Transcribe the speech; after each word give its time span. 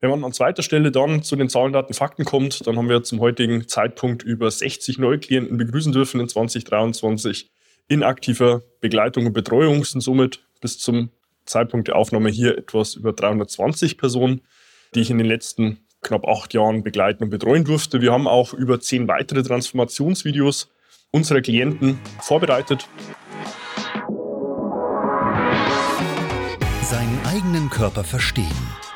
Wenn 0.00 0.08
man 0.08 0.24
an 0.24 0.32
zweiter 0.32 0.62
Stelle 0.62 0.90
dann 0.90 1.22
zu 1.22 1.36
den 1.36 1.50
Zahlen, 1.50 1.74
Daten, 1.74 1.92
Fakten 1.92 2.24
kommt, 2.24 2.66
dann 2.66 2.76
haben 2.76 2.88
wir 2.88 3.02
zum 3.02 3.20
heutigen 3.20 3.68
Zeitpunkt 3.68 4.22
über 4.22 4.50
60 4.50 4.98
Neuklienten 4.98 5.58
begrüßen 5.58 5.92
dürfen 5.92 6.20
in 6.20 6.28
2023 6.28 7.50
in 7.86 8.02
aktiver 8.02 8.62
Begleitung 8.80 9.26
und 9.26 9.34
Betreuung 9.34 9.84
sind 9.84 10.00
somit 10.00 10.40
bis 10.62 10.78
zum 10.78 11.10
Zeitpunkt 11.44 11.88
der 11.88 11.96
Aufnahme 11.96 12.30
hier 12.30 12.56
etwas 12.56 12.94
über 12.94 13.12
320 13.12 13.98
Personen, 13.98 14.40
die 14.94 15.00
ich 15.00 15.10
in 15.10 15.18
den 15.18 15.26
letzten 15.26 15.80
knapp 16.00 16.26
acht 16.26 16.54
Jahren 16.54 16.82
begleiten 16.82 17.24
und 17.24 17.30
betreuen 17.30 17.64
durfte. 17.64 18.00
Wir 18.00 18.12
haben 18.12 18.26
auch 18.26 18.54
über 18.54 18.80
zehn 18.80 19.06
weitere 19.06 19.42
Transformationsvideos 19.42 20.70
unserer 21.10 21.42
Klienten 21.42 21.98
vorbereitet. 22.22 22.88
Seinen 26.84 27.20
eigenen 27.26 27.68
Körper 27.68 28.04
verstehen 28.04 28.46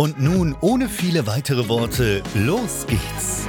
Und 0.00 0.20
nun, 0.20 0.54
ohne 0.60 0.88
viele 0.88 1.26
weitere 1.26 1.68
Worte, 1.68 2.22
los 2.32 2.86
geht's! 2.86 3.48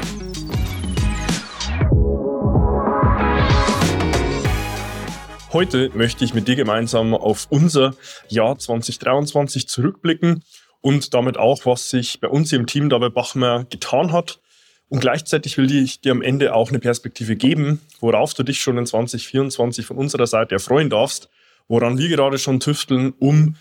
Heute 5.54 5.92
möchte 5.94 6.26
ich 6.26 6.34
mit 6.34 6.48
dir 6.48 6.56
gemeinsam 6.56 7.14
auf 7.14 7.46
unser 7.52 7.94
Jahr 8.30 8.58
2023 8.58 9.68
zurückblicken 9.68 10.44
und 10.82 11.14
damit 11.14 11.38
auch, 11.38 11.68
was 11.68 11.92
sich 11.92 12.20
bei 12.20 12.28
uns 12.28 12.52
im 12.52 12.66
Team 12.66 12.90
dabei 12.90 13.10
Bachmer 13.10 13.66
getan 13.66 14.12
hat. 14.12 14.40
Und 14.88 15.02
gleichzeitig 15.02 15.56
will 15.60 15.72
ich 15.72 16.02
dir 16.02 16.14
am 16.14 16.24
Ende 16.24 16.56
auch 16.56 16.70
eine 16.70 16.80
Perspektive 16.80 17.36
geben, 17.36 17.80
worauf 18.00 18.34
du 18.34 18.42
dich 18.42 18.60
schon 18.60 18.80
in 18.80 18.88
2024 18.88 19.86
von 19.86 19.98
unserer 19.98 20.26
Seite 20.26 20.56
erfreuen 20.56 20.90
darfst, 20.90 21.30
woran 21.68 22.00
wir 22.00 22.10
gerade 22.10 22.40
schon 22.40 22.60
tüfteln, 22.60 23.14
um 23.20 23.56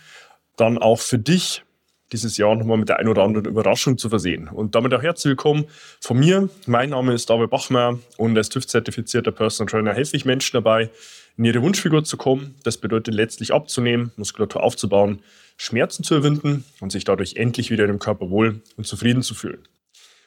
dann 0.56 0.78
auch 0.78 1.00
für 1.00 1.18
dich 1.18 1.64
dieses 2.12 2.36
Jahr 2.36 2.56
nochmal 2.56 2.78
mit 2.78 2.88
der 2.88 2.98
ein 2.98 3.08
oder 3.08 3.22
anderen 3.22 3.46
Überraschung 3.46 3.98
zu 3.98 4.08
versehen. 4.08 4.48
Und 4.48 4.74
damit 4.74 4.94
auch 4.94 5.02
herzlich 5.02 5.30
willkommen 5.30 5.66
von 6.00 6.18
mir. 6.18 6.48
Mein 6.66 6.90
Name 6.90 7.12
ist 7.12 7.28
David 7.28 7.50
Bachmer 7.50 7.98
und 8.16 8.36
als 8.36 8.48
TÜV-zertifizierter 8.48 9.32
Personal 9.32 9.70
Trainer 9.70 9.94
helfe 9.94 10.16
ich 10.16 10.24
Menschen 10.24 10.54
dabei, 10.54 10.90
in 11.36 11.44
ihre 11.44 11.62
Wunschfigur 11.62 12.04
zu 12.04 12.16
kommen. 12.16 12.54
Das 12.64 12.78
bedeutet 12.78 13.14
letztlich 13.14 13.52
abzunehmen, 13.52 14.12
Muskulatur 14.16 14.62
aufzubauen, 14.62 15.20
Schmerzen 15.56 16.02
zu 16.02 16.16
überwinden 16.16 16.64
und 16.80 16.92
sich 16.92 17.04
dadurch 17.04 17.36
endlich 17.36 17.70
wieder 17.70 17.86
dem 17.86 17.98
Körper 17.98 18.30
wohl 18.30 18.62
und 18.76 18.86
zufrieden 18.86 19.22
zu 19.22 19.34
fühlen. 19.34 19.60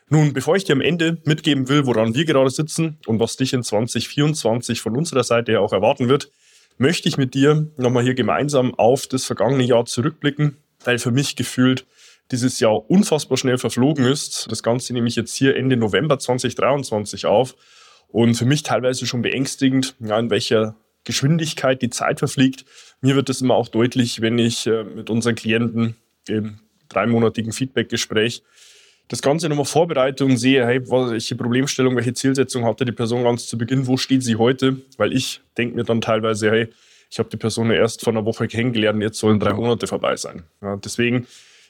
Nun, 0.09 0.33
bevor 0.33 0.57
ich 0.57 0.65
dir 0.65 0.73
am 0.73 0.81
Ende 0.81 1.17
mitgeben 1.23 1.69
will, 1.69 1.85
woran 1.85 2.13
wir 2.13 2.25
gerade 2.25 2.49
sitzen 2.49 2.97
und 3.05 3.19
was 3.19 3.37
dich 3.37 3.53
in 3.53 3.63
2024 3.63 4.81
von 4.81 4.97
unserer 4.97 5.23
Seite 5.23 5.53
her 5.53 5.61
auch 5.61 5.71
erwarten 5.71 6.09
wird, 6.09 6.29
möchte 6.77 7.07
ich 7.07 7.17
mit 7.17 7.33
dir 7.33 7.67
nochmal 7.77 8.03
hier 8.03 8.13
gemeinsam 8.13 8.75
auf 8.75 9.07
das 9.07 9.23
vergangene 9.23 9.63
Jahr 9.63 9.85
zurückblicken 9.85 10.57
weil 10.83 10.99
für 10.99 11.11
mich 11.11 11.35
gefühlt 11.35 11.85
dieses 12.31 12.59
Jahr 12.59 12.89
unfassbar 12.89 13.37
schnell 13.37 13.57
verflogen 13.57 14.05
ist. 14.05 14.49
Das 14.49 14.63
Ganze 14.63 14.93
nehme 14.93 15.07
ich 15.07 15.15
jetzt 15.15 15.35
hier 15.35 15.55
Ende 15.55 15.75
November 15.75 16.17
2023 16.17 17.25
auf 17.25 17.55
und 18.07 18.35
für 18.35 18.45
mich 18.45 18.63
teilweise 18.63 19.05
schon 19.05 19.21
beängstigend, 19.21 19.95
ja, 19.99 20.17
in 20.17 20.29
welcher 20.29 20.75
Geschwindigkeit 21.03 21.81
die 21.81 21.89
Zeit 21.89 22.19
verfliegt. 22.19 22.65
Mir 23.01 23.15
wird 23.15 23.29
das 23.29 23.41
immer 23.41 23.55
auch 23.55 23.67
deutlich, 23.67 24.21
wenn 24.21 24.37
ich 24.37 24.67
äh, 24.67 24.83
mit 24.83 25.09
unseren 25.09 25.35
Klienten 25.35 25.95
im 26.27 26.59
dreimonatigen 26.89 27.51
Feedbackgespräch 27.51 28.43
das 29.07 29.21
Ganze 29.21 29.49
nochmal 29.49 29.65
vorbereite 29.65 30.23
und 30.23 30.37
sehe, 30.37 30.65
hey, 30.65 30.89
welche 30.89 31.35
Problemstellung, 31.35 31.97
welche 31.97 32.13
Zielsetzung 32.13 32.63
hatte 32.63 32.85
die 32.85 32.93
Person 32.93 33.23
ganz 33.23 33.45
zu 33.47 33.57
Beginn, 33.57 33.87
wo 33.87 33.97
steht 33.97 34.23
sie 34.23 34.37
heute? 34.37 34.77
Weil 34.97 35.11
ich 35.11 35.41
denke 35.57 35.75
mir 35.75 35.83
dann 35.83 35.99
teilweise, 35.99 36.49
hey, 36.49 36.69
ich 37.11 37.19
habe 37.19 37.29
die 37.29 37.37
Person 37.37 37.69
erst 37.71 38.03
vor 38.03 38.13
einer 38.13 38.25
Woche 38.25 38.47
kennengelernt, 38.47 39.03
jetzt 39.03 39.19
sollen 39.19 39.39
drei 39.39 39.53
Monate 39.53 39.85
vorbei 39.85 40.15
sein. 40.15 40.43
Ja, 40.61 40.77
deswegen 40.77 41.27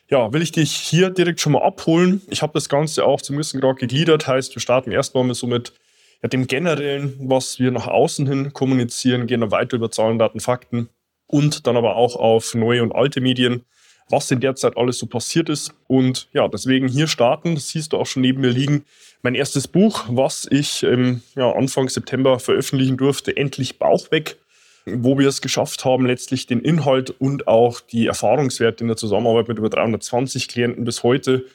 ja, 0.07 0.31
will 0.31 0.41
ich 0.43 0.51
dich 0.51 0.71
hier 0.71 1.09
direkt 1.09 1.41
schon 1.41 1.53
mal 1.53 1.63
abholen. 1.63 2.21
Ich 2.29 2.43
habe 2.43 2.53
das 2.53 2.69
Ganze 2.69 3.05
auch 3.05 3.21
zum 3.21 3.37
gewissen 3.37 3.59
Grad 3.59 3.77
gegliedert, 3.77 4.27
heißt, 4.27 4.55
wir 4.55 4.61
starten 4.61 4.91
erstmal 4.91 5.23
mit 5.23 5.35
so 5.35 5.47
mit 5.47 5.73
ja, 6.21 6.29
dem 6.29 6.45
generellen, 6.45 7.15
was 7.21 7.59
wir 7.59 7.71
nach 7.71 7.87
außen 7.87 8.27
hin 8.27 8.53
kommunizieren, 8.53 9.25
gehen 9.25 9.41
dann 9.41 9.49
weiter 9.49 9.77
über 9.77 9.89
Zahlen, 9.89 10.19
Daten, 10.19 10.39
Fakten 10.39 10.89
und 11.25 11.65
dann 11.65 11.75
aber 11.75 11.95
auch 11.95 12.15
auf 12.15 12.53
neue 12.53 12.83
und 12.83 12.91
alte 12.91 13.19
Medien, 13.19 13.65
was 14.09 14.29
in 14.29 14.41
der 14.41 14.55
Zeit 14.55 14.77
alles 14.77 14.99
so 14.99 15.07
passiert 15.07 15.49
ist. 15.49 15.73
Und 15.87 16.27
ja, 16.33 16.47
deswegen 16.49 16.87
hier 16.87 17.07
starten, 17.07 17.55
das 17.55 17.69
siehst 17.69 17.93
du 17.93 17.97
auch 17.97 18.05
schon 18.05 18.21
neben 18.21 18.41
mir 18.41 18.51
liegen, 18.51 18.85
mein 19.23 19.33
erstes 19.33 19.67
Buch, 19.67 20.05
was 20.07 20.47
ich 20.51 20.83
ähm, 20.83 21.23
ja, 21.35 21.51
Anfang 21.51 21.89
September 21.89 22.37
veröffentlichen 22.37 22.97
durfte, 22.97 23.35
Endlich 23.35 23.79
Bauch 23.79 24.11
weg 24.11 24.37
wo 24.85 25.17
wir 25.17 25.27
es 25.27 25.41
geschafft 25.41 25.85
haben, 25.85 26.05
letztlich 26.05 26.47
den 26.47 26.61
Inhalt 26.61 27.09
und 27.09 27.47
auch 27.47 27.81
die 27.81 28.07
Erfahrungswerte 28.07 28.83
in 28.83 28.87
der 28.87 28.97
Zusammenarbeit 28.97 29.47
mit 29.47 29.57
über 29.57 29.69
320 29.69 30.47
Klienten 30.47 30.83
bis 30.83 31.03
heute 31.03 31.45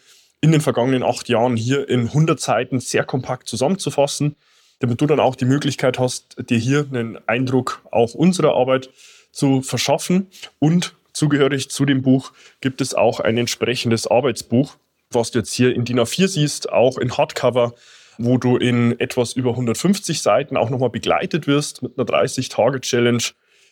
in 0.40 0.52
den 0.52 0.60
vergangenen 0.60 1.02
acht 1.02 1.28
Jahren 1.28 1.56
hier 1.56 1.88
in 1.88 2.08
100 2.08 2.38
Seiten 2.38 2.80
sehr 2.80 3.04
kompakt 3.04 3.48
zusammenzufassen, 3.48 4.36
damit 4.78 5.00
du 5.00 5.06
dann 5.06 5.20
auch 5.20 5.34
die 5.34 5.44
Möglichkeit 5.44 5.98
hast, 5.98 6.36
dir 6.50 6.58
hier 6.58 6.86
einen 6.90 7.18
Eindruck 7.26 7.82
auch 7.90 8.14
unserer 8.14 8.54
Arbeit 8.54 8.90
zu 9.32 9.62
verschaffen. 9.62 10.28
Und 10.58 10.94
zugehörig 11.12 11.70
zu 11.70 11.84
dem 11.84 12.02
Buch 12.02 12.32
gibt 12.60 12.80
es 12.80 12.94
auch 12.94 13.20
ein 13.20 13.38
entsprechendes 13.38 14.06
Arbeitsbuch, 14.06 14.76
was 15.10 15.30
du 15.30 15.38
jetzt 15.38 15.52
hier 15.52 15.74
in 15.74 15.84
DIN 15.84 16.00
A4 16.00 16.28
siehst, 16.28 16.70
auch 16.70 16.98
in 16.98 17.16
Hardcover 17.16 17.74
wo 18.18 18.38
du 18.38 18.56
in 18.56 18.98
etwas 19.00 19.32
über 19.34 19.50
150 19.50 20.20
Seiten 20.22 20.56
auch 20.56 20.70
nochmal 20.70 20.90
begleitet 20.90 21.46
wirst 21.46 21.82
mit 21.82 21.98
einer 21.98 22.06
30-Tage-Challenge. 22.06 23.22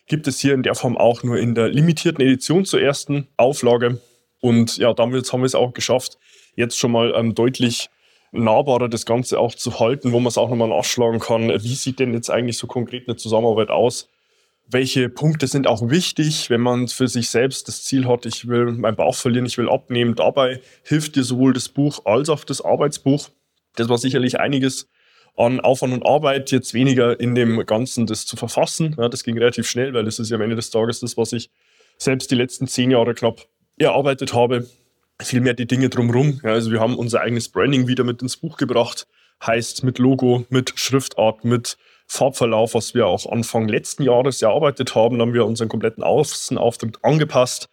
Gibt 0.06 0.26
es 0.26 0.40
hier 0.40 0.54
in 0.54 0.62
der 0.62 0.74
Form 0.74 0.96
auch 0.96 1.22
nur 1.22 1.38
in 1.38 1.54
der 1.54 1.68
limitierten 1.68 2.22
Edition 2.22 2.64
zur 2.64 2.80
ersten 2.80 3.28
Auflage. 3.36 4.00
Und 4.40 4.76
ja, 4.76 4.92
damit 4.92 5.32
haben 5.32 5.40
wir 5.40 5.46
es 5.46 5.54
auch 5.54 5.72
geschafft, 5.72 6.18
jetzt 6.56 6.78
schon 6.78 6.92
mal 6.92 7.14
ähm, 7.16 7.34
deutlich 7.34 7.88
nahbarer 8.32 8.88
das 8.88 9.06
Ganze 9.06 9.38
auch 9.38 9.54
zu 9.54 9.78
halten, 9.80 10.12
wo 10.12 10.20
man 10.20 10.28
es 10.28 10.38
auch 10.38 10.50
nochmal 10.50 10.68
nachschlagen 10.68 11.20
kann. 11.20 11.48
Wie 11.48 11.74
sieht 11.74 12.00
denn 12.00 12.12
jetzt 12.12 12.30
eigentlich 12.30 12.58
so 12.58 12.66
konkret 12.66 13.08
eine 13.08 13.16
Zusammenarbeit 13.16 13.70
aus? 13.70 14.08
Welche 14.66 15.08
Punkte 15.08 15.46
sind 15.46 15.66
auch 15.66 15.90
wichtig, 15.90 16.50
wenn 16.50 16.60
man 16.60 16.88
für 16.88 17.06
sich 17.06 17.28
selbst 17.28 17.68
das 17.68 17.84
Ziel 17.84 18.08
hat, 18.08 18.26
ich 18.26 18.48
will 18.48 18.72
meinen 18.72 18.96
Bauch 18.96 19.14
verlieren, 19.14 19.46
ich 19.46 19.58
will 19.58 19.68
abnehmen. 19.68 20.14
Dabei 20.14 20.60
hilft 20.82 21.16
dir 21.16 21.22
sowohl 21.22 21.52
das 21.52 21.68
Buch 21.68 22.06
als 22.06 22.28
auch 22.28 22.44
das 22.44 22.62
Arbeitsbuch. 22.62 23.28
Das 23.76 23.88
war 23.88 23.98
sicherlich 23.98 24.40
einiges 24.40 24.88
an 25.36 25.60
Aufwand 25.60 25.92
und 25.92 26.06
Arbeit, 26.06 26.50
jetzt 26.52 26.74
weniger 26.74 27.18
in 27.18 27.34
dem 27.34 27.64
Ganzen 27.66 28.06
das 28.06 28.26
zu 28.26 28.36
verfassen. 28.36 28.94
Ja, 28.98 29.08
das 29.08 29.24
ging 29.24 29.36
relativ 29.36 29.68
schnell, 29.68 29.92
weil 29.92 30.04
das 30.04 30.18
ist 30.18 30.30
ja 30.30 30.36
am 30.36 30.42
Ende 30.42 30.56
des 30.56 30.70
Tages 30.70 31.00
das, 31.00 31.16
was 31.16 31.32
ich 31.32 31.50
selbst 31.98 32.30
die 32.30 32.36
letzten 32.36 32.66
zehn 32.66 32.90
Jahre 32.90 33.14
knapp 33.14 33.46
erarbeitet 33.76 34.34
habe. 34.34 34.68
Vielmehr 35.20 35.54
die 35.54 35.66
Dinge 35.66 35.88
drumherum. 35.88 36.40
Ja, 36.42 36.50
also 36.50 36.70
wir 36.70 36.80
haben 36.80 36.96
unser 36.96 37.20
eigenes 37.20 37.48
Branding 37.48 37.88
wieder 37.88 38.04
mit 38.04 38.22
ins 38.22 38.36
Buch 38.36 38.56
gebracht. 38.56 39.06
Heißt 39.44 39.82
mit 39.84 39.98
Logo, 39.98 40.46
mit 40.48 40.72
Schriftart, 40.76 41.44
mit 41.44 41.76
Farbverlauf, 42.06 42.74
was 42.74 42.94
wir 42.94 43.06
auch 43.06 43.30
Anfang 43.30 43.68
letzten 43.68 44.04
Jahres 44.04 44.40
erarbeitet 44.42 44.94
haben. 44.94 45.20
Haben 45.20 45.34
wir 45.34 45.46
unseren 45.46 45.68
kompletten 45.68 46.04
Außenauftritt 46.04 46.98
angepasst. 47.02 47.68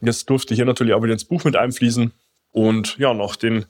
Jetzt 0.00 0.28
durfte 0.28 0.54
hier 0.54 0.64
natürlich 0.64 0.94
auch 0.94 1.02
wieder 1.02 1.12
ins 1.12 1.24
Buch 1.24 1.44
mit 1.44 1.56
einfließen. 1.56 2.12
Und 2.50 2.98
ja, 2.98 3.14
nach 3.14 3.36
den 3.36 3.66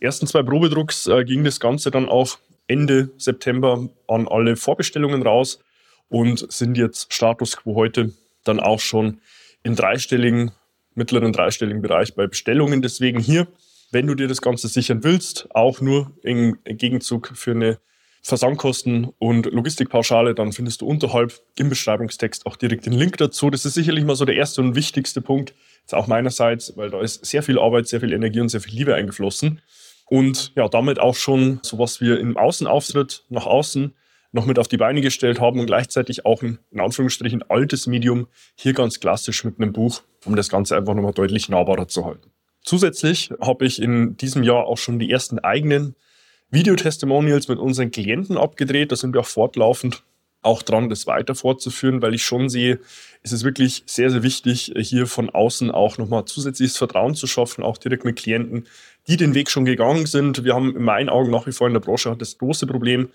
ersten 0.00 0.26
zwei 0.26 0.42
Probedrucks 0.42 1.06
äh, 1.06 1.24
ging 1.24 1.44
das 1.44 1.60
Ganze 1.60 1.90
dann 1.90 2.08
auch 2.08 2.38
Ende 2.66 3.10
September 3.16 3.88
an 4.08 4.28
alle 4.28 4.56
Vorbestellungen 4.56 5.22
raus 5.22 5.60
und 6.08 6.50
sind 6.52 6.76
jetzt 6.76 7.12
Status 7.12 7.56
quo 7.56 7.74
heute 7.74 8.12
dann 8.44 8.60
auch 8.60 8.80
schon 8.80 9.20
im 9.62 9.76
dreistelligen, 9.76 10.52
mittleren 10.94 11.32
dreistelligen 11.32 11.82
Bereich 11.82 12.14
bei 12.14 12.26
Bestellungen. 12.26 12.82
Deswegen 12.82 13.20
hier, 13.20 13.46
wenn 13.90 14.06
du 14.06 14.14
dir 14.14 14.28
das 14.28 14.40
Ganze 14.40 14.68
sichern 14.68 15.04
willst, 15.04 15.48
auch 15.54 15.80
nur 15.80 16.12
im 16.22 16.58
Gegenzug 16.64 17.32
für 17.34 17.52
eine 17.52 17.78
Versandkosten 18.22 19.08
und 19.18 19.46
Logistikpauschale, 19.46 20.34
dann 20.34 20.52
findest 20.52 20.82
du 20.82 20.86
unterhalb 20.86 21.40
im 21.56 21.70
Beschreibungstext 21.70 22.44
auch 22.46 22.56
direkt 22.56 22.86
den 22.86 22.92
Link 22.92 23.16
dazu. 23.16 23.48
Das 23.48 23.64
ist 23.64 23.74
sicherlich 23.74 24.04
mal 24.04 24.14
so 24.14 24.26
der 24.26 24.36
erste 24.36 24.60
und 24.60 24.74
wichtigste 24.74 25.22
Punkt, 25.22 25.54
jetzt 25.80 25.94
auch 25.94 26.06
meinerseits, 26.06 26.76
weil 26.76 26.90
da 26.90 27.00
ist 27.00 27.24
sehr 27.24 27.42
viel 27.42 27.58
Arbeit, 27.58 27.88
sehr 27.88 28.00
viel 28.00 28.12
Energie 28.12 28.40
und 28.40 28.50
sehr 28.50 28.60
viel 28.60 28.74
Liebe 28.74 28.94
eingeflossen. 28.94 29.62
Und 30.10 30.52
ja, 30.56 30.68
damit 30.68 30.98
auch 30.98 31.14
schon 31.14 31.60
so 31.62 31.78
was 31.78 32.00
wir 32.00 32.18
im 32.18 32.36
Außenauftritt 32.36 33.24
nach 33.28 33.46
außen 33.46 33.94
noch 34.32 34.44
mit 34.44 34.58
auf 34.58 34.66
die 34.66 34.76
Beine 34.76 35.00
gestellt 35.00 35.40
haben 35.40 35.60
und 35.60 35.66
gleichzeitig 35.66 36.26
auch 36.26 36.42
ein, 36.42 36.58
in 36.72 36.80
Anführungsstrichen, 36.80 37.44
altes 37.48 37.86
Medium, 37.86 38.26
hier 38.56 38.72
ganz 38.72 38.98
klassisch 38.98 39.44
mit 39.44 39.60
einem 39.60 39.72
Buch, 39.72 40.02
um 40.24 40.34
das 40.34 40.48
Ganze 40.48 40.76
einfach 40.76 40.94
nochmal 40.94 41.12
deutlich 41.12 41.48
nahbarer 41.48 41.86
zu 41.86 42.04
halten. 42.04 42.30
Zusätzlich 42.62 43.32
habe 43.40 43.64
ich 43.64 43.80
in 43.80 44.16
diesem 44.16 44.42
Jahr 44.42 44.66
auch 44.66 44.78
schon 44.78 44.98
die 44.98 45.10
ersten 45.10 45.38
eigenen 45.38 45.94
Videotestimonials 46.50 47.46
mit 47.46 47.60
unseren 47.60 47.92
Klienten 47.92 48.36
abgedreht. 48.36 48.90
Da 48.90 48.96
sind 48.96 49.14
wir 49.14 49.20
auch 49.20 49.26
fortlaufend 49.26 50.02
auch 50.42 50.62
dran, 50.62 50.88
das 50.88 51.06
weiter 51.06 51.34
fortzuführen, 51.34 52.02
weil 52.02 52.14
ich 52.14 52.24
schon 52.24 52.48
sehe, 52.48 52.80
es 53.22 53.32
ist 53.32 53.44
wirklich 53.44 53.82
sehr, 53.86 54.10
sehr 54.10 54.22
wichtig, 54.22 54.72
hier 54.76 55.06
von 55.06 55.28
außen 55.30 55.70
auch 55.70 55.98
nochmal 55.98 56.24
zusätzliches 56.24 56.78
Vertrauen 56.78 57.14
zu 57.14 57.26
schaffen, 57.26 57.62
auch 57.62 57.76
direkt 57.76 58.04
mit 58.04 58.16
Klienten, 58.16 58.66
die 59.06 59.16
den 59.16 59.34
Weg 59.34 59.50
schon 59.50 59.64
gegangen 59.64 60.06
sind. 60.06 60.44
Wir 60.44 60.54
haben 60.54 60.76
in 60.76 60.82
meinen 60.82 61.08
Augen 61.08 61.30
nach 61.30 61.46
wie 61.46 61.52
vor 61.52 61.66
in 61.66 61.74
der 61.74 61.80
Branche 61.80 62.14
das 62.18 62.38
große 62.38 62.66
Problem, 62.66 63.10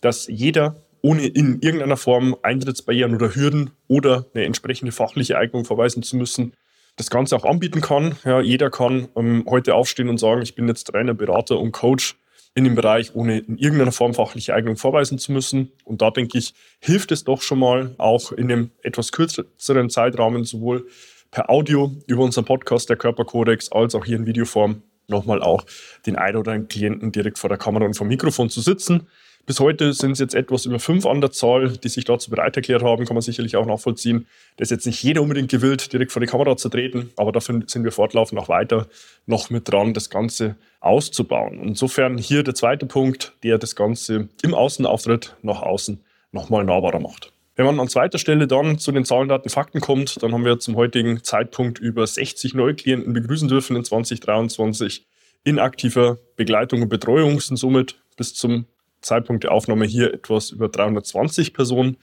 dass 0.00 0.26
jeder 0.26 0.76
ohne 1.02 1.26
in 1.26 1.60
irgendeiner 1.60 1.96
Form 1.96 2.36
Eintrittsbarrieren 2.42 3.14
oder 3.14 3.34
Hürden 3.34 3.70
oder 3.88 4.26
eine 4.34 4.44
entsprechende 4.44 4.92
fachliche 4.92 5.36
Eignung 5.36 5.64
verweisen 5.64 6.02
zu 6.02 6.16
müssen, 6.16 6.52
das 6.96 7.10
Ganze 7.10 7.36
auch 7.36 7.44
anbieten 7.44 7.80
kann. 7.80 8.16
Ja, 8.24 8.40
jeder 8.40 8.70
kann 8.70 9.08
ähm, 9.16 9.44
heute 9.48 9.74
aufstehen 9.74 10.08
und 10.08 10.18
sagen, 10.18 10.42
ich 10.42 10.54
bin 10.54 10.68
jetzt 10.68 10.84
Trainer, 10.84 11.14
Berater 11.14 11.58
und 11.58 11.72
Coach 11.72 12.16
in 12.54 12.64
dem 12.64 12.74
Bereich, 12.74 13.14
ohne 13.14 13.38
in 13.38 13.56
irgendeiner 13.56 13.92
Form 13.92 14.14
fachliche 14.14 14.54
Eignung 14.54 14.76
vorweisen 14.76 15.18
zu 15.18 15.32
müssen. 15.32 15.72
Und 15.84 16.02
da 16.02 16.10
denke 16.10 16.38
ich, 16.38 16.54
hilft 16.80 17.12
es 17.12 17.24
doch 17.24 17.40
schon 17.40 17.58
mal, 17.58 17.94
auch 17.98 18.32
in 18.32 18.52
einem 18.52 18.70
etwas 18.82 19.12
kürzeren 19.12 19.90
Zeitrahmen, 19.90 20.44
sowohl 20.44 20.86
per 21.30 21.48
Audio 21.48 21.90
über 22.06 22.22
unseren 22.22 22.44
Podcast, 22.44 22.90
der 22.90 22.96
Körperkodex, 22.96 23.72
als 23.72 23.94
auch 23.94 24.04
hier 24.04 24.16
in 24.16 24.26
Videoform, 24.26 24.82
nochmal 25.12 25.42
auch 25.42 25.64
den 26.06 26.16
ein 26.16 26.34
oder 26.36 26.52
anderen 26.52 26.68
Klienten 26.68 27.12
direkt 27.12 27.38
vor 27.38 27.48
der 27.48 27.58
Kamera 27.58 27.84
und 27.84 27.94
vom 27.94 28.08
Mikrofon 28.08 28.50
zu 28.50 28.60
sitzen. 28.60 29.06
Bis 29.44 29.58
heute 29.58 29.92
sind 29.92 30.12
es 30.12 30.20
jetzt 30.20 30.34
etwas 30.36 30.66
über 30.66 30.78
fünf 30.78 31.04
an 31.04 31.20
der 31.20 31.32
Zahl, 31.32 31.76
die 31.76 31.88
sich 31.88 32.04
dazu 32.04 32.30
bereit 32.30 32.56
erklärt 32.56 32.84
haben, 32.84 33.04
kann 33.04 33.14
man 33.14 33.22
sicherlich 33.22 33.56
auch 33.56 33.66
nachvollziehen. 33.66 34.26
Da 34.56 34.62
ist 34.62 34.70
jetzt 34.70 34.86
nicht 34.86 35.02
jeder 35.02 35.20
unbedingt 35.20 35.50
gewillt, 35.50 35.92
direkt 35.92 36.12
vor 36.12 36.20
die 36.20 36.28
Kamera 36.28 36.56
zu 36.56 36.68
treten, 36.68 37.10
aber 37.16 37.32
dafür 37.32 37.60
sind 37.66 37.82
wir 37.82 37.90
fortlaufend 37.90 38.40
auch 38.40 38.48
weiter 38.48 38.86
noch 39.26 39.50
mit 39.50 39.68
dran, 39.68 39.94
das 39.94 40.10
Ganze 40.10 40.54
auszubauen. 40.78 41.60
Insofern 41.60 42.18
hier 42.18 42.44
der 42.44 42.54
zweite 42.54 42.86
Punkt, 42.86 43.32
der 43.42 43.58
das 43.58 43.74
Ganze 43.74 44.28
im 44.42 44.54
Außenauftritt 44.54 45.34
nach 45.42 45.62
außen 45.62 46.00
nochmal 46.30 46.64
nahbarer 46.64 47.00
macht. 47.00 47.32
Wenn 47.62 47.76
man 47.76 47.78
an 47.78 47.88
zweiter 47.88 48.18
Stelle 48.18 48.48
dann 48.48 48.80
zu 48.80 48.90
den 48.90 49.04
Zahlen, 49.04 49.28
Daten, 49.28 49.48
Fakten 49.48 49.80
kommt, 49.80 50.20
dann 50.20 50.32
haben 50.32 50.44
wir 50.44 50.58
zum 50.58 50.74
heutigen 50.74 51.22
Zeitpunkt 51.22 51.78
über 51.78 52.04
60 52.04 52.54
Neuklienten 52.54 53.12
begrüßen 53.12 53.46
dürfen 53.46 53.76
in 53.76 53.84
2023 53.84 55.06
in 55.44 55.60
aktiver 55.60 56.18
Begleitung 56.34 56.82
und 56.82 56.88
Betreuung 56.88 57.40
sind 57.40 57.58
somit 57.58 58.02
bis 58.16 58.34
zum 58.34 58.66
Zeitpunkt 59.00 59.44
der 59.44 59.52
Aufnahme 59.52 59.84
hier 59.84 60.12
etwas 60.12 60.50
über 60.50 60.68
320 60.68 61.54
Personen, 61.54 61.98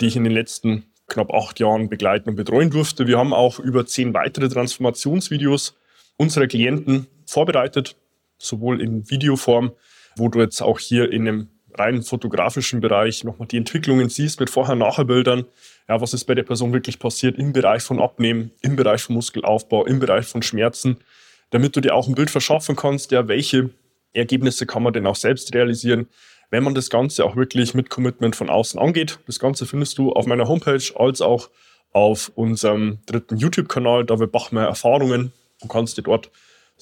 die 0.00 0.06
ich 0.06 0.16
in 0.16 0.24
den 0.24 0.32
letzten 0.32 0.84
knapp 1.08 1.30
acht 1.30 1.60
Jahren 1.60 1.90
begleiten 1.90 2.30
und 2.30 2.36
betreuen 2.36 2.70
durfte. 2.70 3.06
Wir 3.06 3.18
haben 3.18 3.34
auch 3.34 3.58
über 3.58 3.84
zehn 3.84 4.14
weitere 4.14 4.48
Transformationsvideos 4.48 5.76
unserer 6.16 6.46
Klienten 6.46 7.06
vorbereitet, 7.26 7.96
sowohl 8.38 8.80
in 8.80 9.10
Videoform, 9.10 9.72
wo 10.16 10.30
du 10.30 10.40
jetzt 10.40 10.62
auch 10.62 10.78
hier 10.78 11.12
in 11.12 11.28
einem 11.28 11.48
rein 11.74 12.02
fotografischen 12.02 12.80
Bereich 12.80 13.24
nochmal 13.24 13.48
die 13.48 13.56
Entwicklungen 13.56 14.08
siehst 14.08 14.40
mit 14.40 14.50
Vorher-Nachher-Bildern. 14.50 15.44
Ja, 15.88 16.00
was 16.00 16.14
ist 16.14 16.24
bei 16.24 16.34
der 16.34 16.42
Person 16.42 16.72
wirklich 16.72 16.98
passiert 16.98 17.38
im 17.38 17.52
Bereich 17.52 17.82
von 17.82 18.00
Abnehmen, 18.00 18.52
im 18.60 18.76
Bereich 18.76 19.02
von 19.02 19.14
Muskelaufbau, 19.14 19.84
im 19.86 19.98
Bereich 19.98 20.26
von 20.26 20.42
Schmerzen, 20.42 20.98
damit 21.50 21.76
du 21.76 21.80
dir 21.80 21.94
auch 21.94 22.08
ein 22.08 22.14
Bild 22.14 22.30
verschaffen 22.30 22.76
kannst, 22.76 23.10
ja, 23.10 23.28
welche 23.28 23.70
Ergebnisse 24.12 24.66
kann 24.66 24.82
man 24.82 24.92
denn 24.92 25.06
auch 25.06 25.16
selbst 25.16 25.54
realisieren, 25.54 26.08
wenn 26.50 26.64
man 26.64 26.74
das 26.74 26.90
Ganze 26.90 27.24
auch 27.24 27.36
wirklich 27.36 27.74
mit 27.74 27.88
Commitment 27.88 28.36
von 28.36 28.50
außen 28.50 28.78
angeht. 28.78 29.18
Das 29.26 29.38
Ganze 29.38 29.66
findest 29.66 29.98
du 29.98 30.12
auf 30.12 30.26
meiner 30.26 30.48
Homepage 30.48 30.82
als 30.94 31.22
auch 31.22 31.48
auf 31.92 32.30
unserem 32.34 32.98
dritten 33.06 33.36
YouTube-Kanal. 33.36 34.04
Da 34.04 34.18
wir 34.18 34.26
Bachmeier 34.26 34.66
Erfahrungen. 34.66 35.32
Du 35.60 35.68
kannst 35.68 35.96
dir 35.96 36.02
dort 36.02 36.30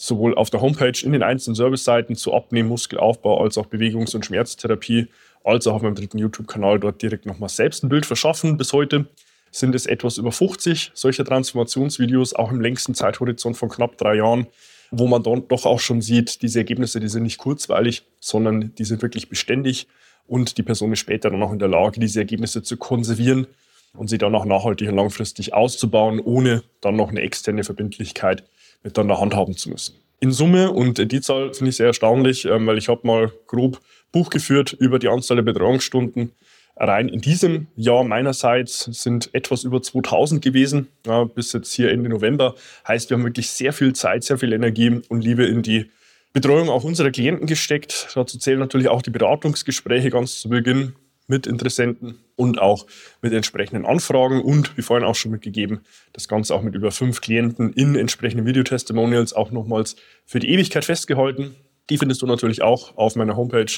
sowohl 0.00 0.34
auf 0.34 0.50
der 0.50 0.60
Homepage 0.60 0.98
in 1.02 1.12
den 1.12 1.22
einzelnen 1.22 1.56
Service-Seiten 1.56 2.16
zu 2.16 2.32
Abnehmen, 2.32 2.68
Muskelaufbau 2.68 3.42
als 3.42 3.58
auch 3.58 3.66
Bewegungs- 3.66 4.14
und 4.14 4.24
Schmerztherapie, 4.24 5.08
als 5.44 5.66
auch 5.66 5.74
auf 5.74 5.82
meinem 5.82 5.94
dritten 5.94 6.18
YouTube-Kanal 6.18 6.80
dort 6.80 7.02
direkt 7.02 7.26
nochmal 7.26 7.48
selbst 7.48 7.84
ein 7.84 7.88
Bild 7.88 8.06
verschaffen. 8.06 8.56
Bis 8.56 8.72
heute 8.72 9.06
sind 9.50 9.74
es 9.74 9.86
etwas 9.86 10.16
über 10.16 10.32
50 10.32 10.92
solcher 10.94 11.24
Transformationsvideos, 11.24 12.34
auch 12.34 12.50
im 12.50 12.60
längsten 12.60 12.94
Zeithorizont 12.94 13.56
von 13.56 13.68
knapp 13.68 13.98
drei 13.98 14.14
Jahren 14.16 14.46
wo 14.90 15.06
man 15.06 15.22
dann 15.22 15.46
doch 15.48 15.66
auch 15.66 15.80
schon 15.80 16.02
sieht, 16.02 16.42
diese 16.42 16.58
Ergebnisse, 16.58 17.00
die 17.00 17.08
sind 17.08 17.22
nicht 17.22 17.38
kurzweilig, 17.38 18.02
sondern 18.18 18.74
die 18.74 18.84
sind 18.84 19.02
wirklich 19.02 19.28
beständig 19.28 19.86
und 20.26 20.58
die 20.58 20.62
Person 20.62 20.92
ist 20.92 20.98
später 20.98 21.30
dann 21.30 21.42
auch 21.42 21.52
in 21.52 21.58
der 21.58 21.68
Lage, 21.68 22.00
diese 22.00 22.20
Ergebnisse 22.20 22.62
zu 22.62 22.76
konservieren 22.76 23.46
und 23.94 24.08
sie 24.08 24.18
dann 24.18 24.34
auch 24.34 24.44
nachhaltig 24.44 24.88
und 24.88 24.96
langfristig 24.96 25.54
auszubauen, 25.54 26.20
ohne 26.20 26.62
dann 26.80 26.96
noch 26.96 27.10
eine 27.10 27.20
externe 27.20 27.64
Verbindlichkeit 27.64 28.44
mit 28.82 28.96
dann 28.96 29.08
der 29.08 29.20
Hand 29.20 29.34
haben 29.34 29.56
zu 29.56 29.70
müssen. 29.70 29.94
In 30.20 30.32
Summe, 30.32 30.70
und 30.70 31.12
die 31.12 31.20
Zahl 31.20 31.54
finde 31.54 31.70
ich 31.70 31.76
sehr 31.76 31.86
erstaunlich, 31.86 32.44
ähm, 32.44 32.66
weil 32.66 32.78
ich 32.78 32.88
habe 32.88 33.06
mal 33.06 33.32
grob 33.46 33.80
Buch 34.12 34.30
geführt 34.30 34.72
über 34.72 34.98
die 34.98 35.08
Anzahl 35.08 35.36
der 35.36 35.44
Betreuungsstunden 35.44 36.32
Rein 36.80 37.08
in 37.08 37.20
diesem 37.20 37.66
Jahr 37.76 38.04
meinerseits 38.04 38.84
sind 38.84 39.28
etwas 39.34 39.64
über 39.64 39.82
2000 39.82 40.42
gewesen, 40.42 40.88
bis 41.34 41.52
jetzt 41.52 41.74
hier 41.74 41.90
Ende 41.90 42.08
November. 42.08 42.54
Heißt, 42.88 43.10
wir 43.10 43.18
haben 43.18 43.24
wirklich 43.24 43.50
sehr 43.50 43.74
viel 43.74 43.92
Zeit, 43.92 44.24
sehr 44.24 44.38
viel 44.38 44.54
Energie 44.54 45.00
und 45.08 45.22
Liebe 45.22 45.44
in 45.44 45.62
die 45.62 45.90
Betreuung 46.32 46.70
auch 46.70 46.82
unserer 46.82 47.10
Klienten 47.10 47.46
gesteckt. 47.46 48.08
Dazu 48.14 48.38
zählen 48.38 48.58
natürlich 48.58 48.88
auch 48.88 49.02
die 49.02 49.10
Beratungsgespräche 49.10 50.08
ganz 50.08 50.40
zu 50.40 50.48
Beginn 50.48 50.94
mit 51.30 51.46
Interessenten 51.46 52.18
und 52.36 52.60
auch 52.60 52.86
mit 53.22 53.32
entsprechenden 53.32 53.86
Anfragen 53.86 54.42
und, 54.42 54.76
wie 54.76 54.82
vorhin 54.82 55.06
auch 55.06 55.14
schon 55.14 55.30
mitgegeben, 55.30 55.80
das 56.12 56.28
Ganze 56.28 56.54
auch 56.54 56.62
mit 56.62 56.74
über 56.74 56.90
fünf 56.90 57.20
Klienten 57.20 57.72
in 57.72 57.94
entsprechenden 57.94 58.46
Videotestimonials 58.46 59.32
auch 59.32 59.52
nochmals 59.52 59.96
für 60.26 60.40
die 60.40 60.50
Ewigkeit 60.50 60.84
festgehalten. 60.84 61.54
Die 61.88 61.98
findest 61.98 62.20
du 62.20 62.26
natürlich 62.26 62.62
auch 62.62 62.96
auf 62.96 63.14
meiner 63.14 63.36
Homepage 63.36 63.72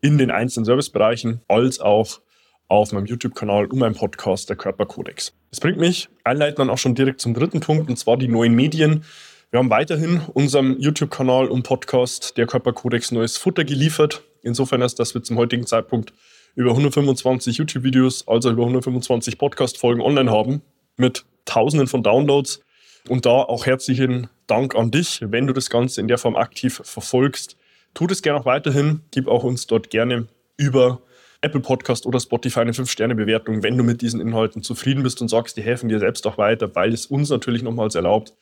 in 0.00 0.16
den 0.16 0.30
einzelnen 0.30 0.64
Servicebereichen 0.64 1.40
als 1.48 1.80
auch 1.80 2.20
auf 2.68 2.92
meinem 2.92 3.06
YouTube-Kanal 3.06 3.66
und 3.66 3.78
meinem 3.78 3.94
Podcast, 3.94 4.48
der 4.48 4.56
Körperkodex. 4.56 5.34
Das 5.50 5.60
bringt 5.60 5.78
mich 5.78 6.08
einleitend 6.24 6.70
auch 6.70 6.78
schon 6.78 6.94
direkt 6.94 7.20
zum 7.20 7.34
dritten 7.34 7.60
Punkt, 7.60 7.90
und 7.90 7.96
zwar 7.96 8.16
die 8.16 8.28
neuen 8.28 8.54
Medien. 8.54 9.04
Wir 9.50 9.58
haben 9.58 9.70
weiterhin 9.70 10.22
unserem 10.32 10.78
YouTube-Kanal 10.78 11.48
und 11.48 11.64
Podcast, 11.64 12.38
der 12.38 12.46
Körperkodex, 12.46 13.10
neues 13.10 13.36
Futter 13.36 13.64
geliefert. 13.64 14.22
Insofern 14.42 14.80
ist, 14.82 14.98
dass 14.98 15.14
wir 15.14 15.22
zum 15.22 15.36
heutigen 15.36 15.66
Zeitpunkt 15.66 16.14
über 16.54 16.70
125 16.70 17.56
YouTube-Videos, 17.58 18.28
also 18.28 18.50
über 18.50 18.62
125 18.62 19.38
Podcast-Folgen 19.38 20.00
online 20.00 20.30
haben, 20.30 20.62
mit 20.96 21.24
Tausenden 21.44 21.88
von 21.88 22.02
Downloads. 22.02 22.60
Und 23.08 23.26
da 23.26 23.30
auch 23.30 23.66
herzlichen 23.66 24.28
Dank 24.46 24.76
an 24.76 24.90
dich, 24.90 25.20
wenn 25.22 25.46
du 25.46 25.52
das 25.52 25.70
Ganze 25.70 26.00
in 26.00 26.08
der 26.08 26.18
Form 26.18 26.36
aktiv 26.36 26.80
verfolgst. 26.84 27.56
Tu 27.94 28.06
es 28.06 28.22
gerne 28.22 28.40
auch 28.40 28.44
weiterhin, 28.44 29.00
gib 29.10 29.28
auch 29.28 29.42
uns 29.44 29.66
dort 29.66 29.90
gerne 29.90 30.28
über 30.56 31.02
Apple 31.40 31.60
Podcast 31.60 32.06
oder 32.06 32.20
Spotify 32.20 32.60
eine 32.60 32.72
5-Sterne-Bewertung, 32.72 33.64
wenn 33.64 33.76
du 33.76 33.82
mit 33.82 34.00
diesen 34.00 34.20
Inhalten 34.20 34.62
zufrieden 34.62 35.02
bist 35.02 35.20
und 35.20 35.28
sagst, 35.28 35.56
die 35.56 35.62
helfen 35.62 35.88
dir 35.88 35.98
selbst 35.98 36.26
auch 36.26 36.38
weiter, 36.38 36.74
weil 36.76 36.92
es 36.92 37.06
uns 37.06 37.30
natürlich 37.30 37.62
nochmals 37.62 37.96
erlaubt, 37.96 38.34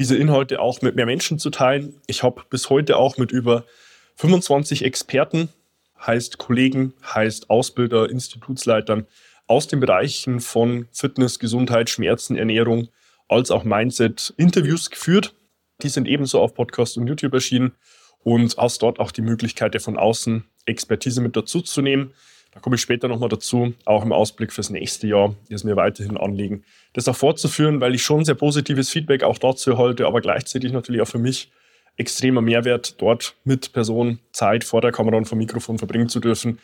diese 0.00 0.16
Inhalte 0.16 0.60
auch 0.60 0.82
mit 0.82 0.96
mehr 0.96 1.06
Menschen 1.06 1.38
zu 1.38 1.50
teilen. 1.50 2.00
Ich 2.06 2.22
habe 2.24 2.42
bis 2.50 2.68
heute 2.70 2.96
auch 2.96 3.16
mit 3.16 3.30
über 3.30 3.64
25 4.16 4.84
Experten, 4.84 5.48
heißt 6.06 6.38
Kollegen, 6.38 6.94
heißt 7.02 7.50
Ausbilder, 7.50 8.08
Institutsleitern 8.10 9.06
aus 9.46 9.66
den 9.66 9.80
Bereichen 9.80 10.40
von 10.40 10.88
Fitness, 10.92 11.38
Gesundheit, 11.38 11.90
Schmerzen, 11.90 12.36
Ernährung 12.36 12.88
als 13.28 13.50
auch 13.50 13.64
Mindset 13.64 14.34
Interviews 14.36 14.90
geführt. 14.90 15.34
Die 15.82 15.88
sind 15.88 16.08
ebenso 16.08 16.40
auf 16.40 16.54
Podcast 16.54 16.96
und 16.96 17.06
YouTube 17.06 17.34
erschienen 17.34 17.72
und 18.22 18.56
hast 18.56 18.82
dort 18.82 18.98
auch 18.98 19.12
die 19.12 19.22
Möglichkeit, 19.22 19.80
von 19.80 19.96
außen 19.96 20.44
Expertise 20.66 21.20
mit 21.20 21.36
dazu 21.36 21.60
zu 21.60 21.82
nehmen. 21.82 22.12
Da 22.52 22.60
komme 22.60 22.76
ich 22.76 22.82
später 22.82 23.08
nochmal 23.08 23.28
dazu, 23.28 23.74
auch 23.84 24.02
im 24.02 24.12
Ausblick 24.12 24.52
fürs 24.52 24.70
nächste 24.70 25.06
Jahr, 25.06 25.34
ist 25.48 25.64
mir 25.64 25.76
weiterhin 25.76 26.16
anliegen, 26.16 26.64
das 26.94 27.06
auch 27.08 27.16
fortzuführen, 27.16 27.80
weil 27.80 27.94
ich 27.94 28.02
schon 28.02 28.24
sehr 28.24 28.34
positives 28.34 28.88
Feedback 28.88 29.22
auch 29.22 29.38
dazu 29.38 29.78
halte, 29.78 30.06
aber 30.06 30.20
gleichzeitig 30.20 30.72
natürlich 30.72 31.02
auch 31.02 31.08
für 31.08 31.18
mich 31.18 31.50
extremer 31.98 32.40
Mehrwert, 32.40 33.00
dort 33.00 33.34
mit 33.44 33.72
Personen 33.72 34.20
Zeit 34.32 34.64
vor 34.64 34.80
der 34.80 34.92
Kamera 34.92 35.16
und 35.16 35.26
vor 35.26 35.36
dem 35.36 35.40
Mikrofon 35.40 35.78
verbringen 35.78 36.08
zu 36.08 36.20
dürfen, 36.20 36.58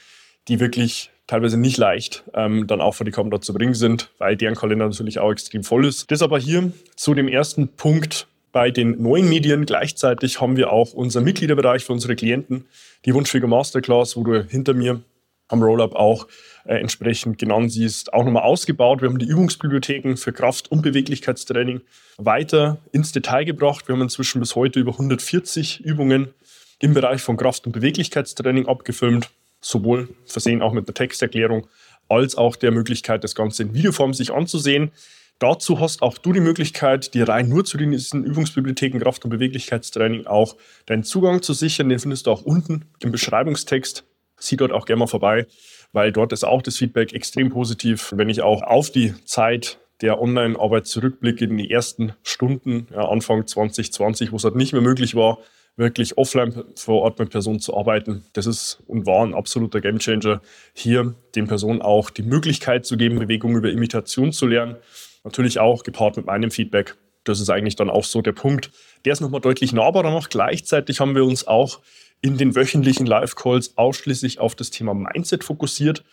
die 0.48 0.60
wirklich 0.60 1.10
teilweise 1.26 1.58
nicht 1.58 1.76
leicht 1.76 2.24
ähm, 2.34 2.66
dann 2.66 2.80
auch 2.80 2.94
vor 2.94 3.04
die 3.04 3.12
Kamera 3.12 3.40
zu 3.40 3.52
bringen 3.52 3.74
sind, 3.74 4.10
weil 4.18 4.36
deren 4.36 4.54
Kalender 4.54 4.86
natürlich 4.86 5.18
auch 5.18 5.32
extrem 5.32 5.64
voll 5.64 5.86
ist. 5.86 6.10
Das 6.10 6.22
aber 6.22 6.38
hier 6.38 6.72
zu 6.96 7.14
dem 7.14 7.28
ersten 7.28 7.68
Punkt 7.68 8.26
bei 8.52 8.70
den 8.70 9.02
neuen 9.02 9.28
Medien. 9.28 9.66
Gleichzeitig 9.66 10.40
haben 10.40 10.56
wir 10.56 10.72
auch 10.72 10.92
unser 10.92 11.20
Mitgliederbereich 11.20 11.84
für 11.84 11.92
unsere 11.92 12.14
Klienten, 12.14 12.66
die 13.04 13.12
Wunschfähiger 13.12 13.48
Masterclass, 13.48 14.16
wo 14.16 14.22
du 14.22 14.44
hinter 14.44 14.74
mir 14.74 15.00
am 15.48 15.62
Rollup 15.62 15.94
auch 15.94 16.26
äh, 16.64 16.76
entsprechend 16.78 17.38
genannt 17.38 17.72
siehst, 17.72 18.12
auch 18.12 18.24
nochmal 18.24 18.44
ausgebaut. 18.44 19.02
Wir 19.02 19.08
haben 19.08 19.18
die 19.18 19.26
Übungsbibliotheken 19.26 20.16
für 20.16 20.32
Kraft- 20.32 20.70
und 20.70 20.82
Beweglichkeitstraining 20.82 21.82
weiter 22.16 22.78
ins 22.92 23.12
Detail 23.12 23.44
gebracht. 23.44 23.88
Wir 23.88 23.94
haben 23.94 24.02
inzwischen 24.02 24.40
bis 24.40 24.54
heute 24.54 24.80
über 24.80 24.92
140 24.92 25.80
Übungen 25.80 26.34
im 26.80 26.94
Bereich 26.94 27.22
von 27.22 27.36
Kraft- 27.36 27.66
und 27.66 27.72
Beweglichkeitstraining 27.72 28.66
abgefilmt, 28.66 29.30
sowohl 29.60 30.08
versehen 30.26 30.62
auch 30.62 30.72
mit 30.72 30.86
der 30.88 30.94
Texterklärung 30.94 31.66
als 32.08 32.36
auch 32.36 32.56
der 32.56 32.70
Möglichkeit, 32.70 33.24
das 33.24 33.34
Ganze 33.34 33.62
in 33.62 33.74
Videoform 33.74 34.12
sich 34.12 34.32
anzusehen. 34.32 34.92
Dazu 35.38 35.80
hast 35.80 36.02
auch 36.02 36.16
du 36.18 36.32
die 36.32 36.40
Möglichkeit, 36.40 37.12
dir 37.14 37.28
rein 37.28 37.48
nur 37.48 37.64
zu 37.64 37.76
diesen 37.76 38.24
Übungsbibliotheken 38.24 39.00
Kraft- 39.00 39.24
und 39.24 39.30
Beweglichkeitstraining 39.30 40.26
auch 40.26 40.56
deinen 40.86 41.02
Zugang 41.02 41.42
zu 41.42 41.54
sichern. 41.54 41.88
Den 41.88 41.98
findest 41.98 42.26
du 42.26 42.30
auch 42.30 42.42
unten 42.42 42.84
im 43.00 43.10
Beschreibungstext. 43.10 44.04
Sieh 44.44 44.56
dort 44.56 44.72
auch 44.72 44.86
gerne 44.86 45.00
mal 45.00 45.06
vorbei 45.06 45.46
weil 45.94 46.12
dort 46.12 46.32
ist 46.32 46.44
auch 46.44 46.60
das 46.60 46.76
Feedback 46.76 47.14
extrem 47.14 47.50
positiv. 47.50 48.12
Wenn 48.14 48.28
ich 48.28 48.42
auch 48.42 48.62
auf 48.62 48.90
die 48.90 49.14
Zeit 49.24 49.78
der 50.02 50.20
Online-Arbeit 50.20 50.86
zurückblicke 50.88 51.44
in 51.44 51.56
die 51.56 51.70
ersten 51.70 52.12
Stunden, 52.24 52.88
ja, 52.92 53.08
Anfang 53.08 53.46
2020, 53.46 54.32
wo 54.32 54.36
es 54.36 54.44
halt 54.44 54.56
nicht 54.56 54.72
mehr 54.72 54.82
möglich 54.82 55.14
war, 55.14 55.38
wirklich 55.76 56.18
offline 56.18 56.64
vor 56.74 57.02
Ort 57.02 57.20
mit 57.20 57.30
Personen 57.30 57.60
zu 57.60 57.76
arbeiten. 57.76 58.24
Das 58.32 58.46
ist 58.46 58.82
und 58.88 59.06
war 59.06 59.24
ein 59.24 59.34
absoluter 59.34 59.80
Gamechanger, 59.80 60.42
hier 60.72 61.14
den 61.36 61.46
Personen 61.46 61.80
auch 61.80 62.10
die 62.10 62.22
Möglichkeit 62.22 62.84
zu 62.84 62.96
geben, 62.96 63.20
Bewegung 63.20 63.56
über 63.56 63.70
Imitation 63.70 64.32
zu 64.32 64.46
lernen. 64.46 64.76
Natürlich 65.22 65.60
auch 65.60 65.84
gepaart 65.84 66.16
mit 66.16 66.26
meinem 66.26 66.50
Feedback. 66.50 66.96
Das 67.22 67.40
ist 67.40 67.50
eigentlich 67.50 67.76
dann 67.76 67.88
auch 67.88 68.04
so 68.04 68.20
der 68.20 68.32
Punkt, 68.32 68.70
der 69.04 69.12
es 69.12 69.20
nochmal 69.20 69.40
deutlich 69.40 69.72
nahbarer 69.72 70.10
macht. 70.10 70.30
Gleichzeitig 70.30 71.00
haben 71.00 71.14
wir 71.14 71.24
uns 71.24 71.46
auch 71.46 71.80
in 72.24 72.38
den 72.38 72.56
wöchentlichen 72.56 73.04
Live-Calls 73.04 73.76
ausschließlich 73.76 74.40
auf 74.40 74.54
das 74.54 74.70
Thema 74.70 74.94
Mindset 74.94 75.44
fokussiert. 75.44 76.04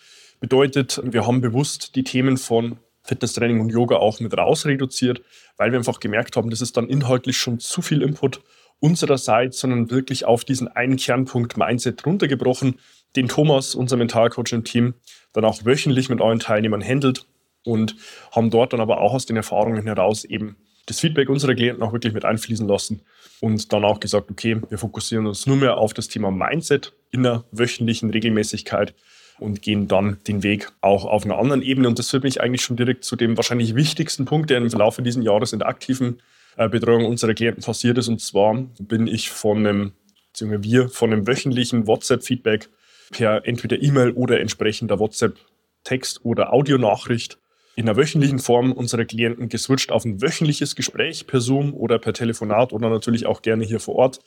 Bedeutet, 0.42 1.02
wir 1.06 1.26
haben 1.26 1.40
bewusst 1.40 1.96
die 1.96 2.04
Themen 2.04 2.36
von 2.36 2.80
Fitnesstraining 3.04 3.62
und 3.62 3.70
Yoga 3.70 3.96
auch 3.96 4.20
mit 4.20 4.38
raus 4.38 4.66
reduziert, 4.66 5.22
weil 5.56 5.72
wir 5.72 5.80
einfach 5.80 6.02
gemerkt 6.02 6.36
haben, 6.36 6.50
das 6.50 6.60
ist 6.60 6.76
dann 6.76 6.90
inhaltlich 6.90 7.38
schon 7.38 7.60
zu 7.60 7.82
viel 7.82 8.02
Input 8.02 8.42
unsererseits, 8.82 9.62
sondern 9.62 9.90
wirklich 9.90 10.26
auf 10.26 10.44
diesen 10.44 10.68
einen 10.68 10.98
Kernpunkt 10.98 11.56
Mindset 11.56 12.06
runtergebrochen, 12.06 12.76
den 13.16 13.30
Thomas, 13.30 13.74
unser 13.74 13.96
Mentalcoach 13.96 14.52
im 14.52 14.66
Team, 14.66 14.96
dann 15.32 15.46
auch 15.46 15.64
wöchentlich 15.64 16.10
mit 16.10 16.20
allen 16.20 16.40
Teilnehmern 16.40 16.84
handelt 16.84 17.26
und 17.64 17.96
haben 18.36 18.50
dort 18.50 18.74
dann 18.74 18.82
aber 18.82 19.00
auch 19.00 19.14
aus 19.14 19.28
den 19.28 19.38
Erfahrungen 19.38 19.84
heraus 19.84 20.26
eben 20.26 20.58
das 20.86 21.00
Feedback 21.00 21.30
unserer 21.30 21.56
Klienten 21.56 21.84
auch 21.84 21.94
wirklich 21.94 22.14
mit 22.14 22.26
einfließen 22.26 22.68
lassen 22.68 23.02
und 23.40 23.72
dann 23.74 23.84
auch 23.84 24.00
gesagt, 24.00 24.30
okay, 24.32 24.62
wir 24.70 24.78
fokussieren 24.78 25.28
uns 25.28 25.46
nur 25.48 25.58
mehr 25.58 25.78
auf 25.78 25.94
das 25.94 26.08
Thema 26.08 26.32
Mindset 26.32 26.94
in 27.12 27.24
der 27.24 27.44
wöchentlichen 27.52 28.10
Regelmäßigkeit 28.10 28.94
und 29.40 29.62
gehen 29.62 29.88
dann 29.88 30.18
den 30.28 30.44
Weg 30.44 30.72
auch 30.82 31.06
auf 31.06 31.26
einer 31.26 31.40
anderen 31.40 31.64
Ebene. 31.64 31.88
Und 31.88 31.98
das 31.98 32.10
führt 32.10 32.24
mich 32.24 32.42
eigentlich 32.42 32.62
schon 32.62 32.78
direkt 32.78 33.04
zu 33.04 33.16
dem 33.16 33.38
wahrscheinlich 33.38 33.76
wichtigsten 33.76 34.26
Punkt, 34.26 34.50
der 34.50 34.60
im 34.60 34.70
Verlauf 34.70 34.98
dieses 34.98 35.24
Jahres 35.24 35.52
in 35.52 35.60
der 35.60 35.68
aktiven 35.68 36.22
äh, 36.58 36.70
Betreuung 36.70 37.06
unserer 37.06 37.34
Klienten 37.34 37.64
passiert 37.64 37.98
ist. 37.98 38.08
Und 38.08 38.22
zwar 38.22 38.54
bin 38.80 39.08
ich 39.08 39.32
von 39.32 39.66
einem, 39.66 39.94
beziehungsweise 40.32 40.64
wir 40.64 40.90
von 40.90 41.12
einem 41.12 41.28
wöchentlichen 41.28 41.88
WhatsApp-Feedback 41.88 42.70
per 43.12 43.46
entweder 43.48 43.82
E-Mail 43.82 44.12
oder 44.12 44.40
entsprechender 44.40 45.00
WhatsApp-Text 45.00 46.24
oder 46.24 46.54
Audionachricht 46.54 47.40
in 47.76 47.86
der 47.86 47.96
wöchentlichen 47.96 48.40
Form 48.40 48.72
unserer 48.72 49.06
Klienten 49.06 49.50
geswitcht 49.50 49.92
auf 49.92 50.06
ein 50.06 50.22
wöchentliches 50.22 50.76
Gespräch 50.76 51.28
per 51.28 51.40
Zoom 51.40 51.74
oder 51.74 52.00
per 52.00 52.14
Telefonat 52.14 52.74
oder 52.74 52.90
natürlich 52.90 53.26
auch 53.26 53.42
gerne 53.42 53.64
hier 53.64 53.80
vor 53.80 53.96
Ort. 53.96 54.20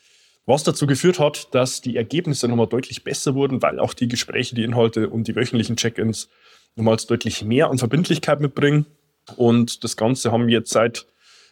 Was 0.46 0.62
dazu 0.62 0.86
geführt 0.86 1.18
hat, 1.18 1.54
dass 1.54 1.80
die 1.80 1.96
Ergebnisse 1.96 2.48
nochmal 2.48 2.66
deutlich 2.66 3.02
besser 3.04 3.34
wurden, 3.34 3.62
weil 3.62 3.78
auch 3.78 3.94
die 3.94 4.08
Gespräche, 4.08 4.54
die 4.54 4.64
Inhalte 4.64 5.08
und 5.08 5.26
die 5.26 5.36
wöchentlichen 5.36 5.76
Check-ins 5.76 6.28
nochmals 6.76 7.06
deutlich 7.06 7.44
mehr 7.44 7.70
an 7.70 7.78
Verbindlichkeit 7.78 8.40
mitbringen. 8.40 8.86
Und 9.36 9.84
das 9.84 9.96
Ganze 9.96 10.32
haben 10.32 10.46
wir 10.46 10.58
jetzt 10.58 10.70
seit 10.70 11.06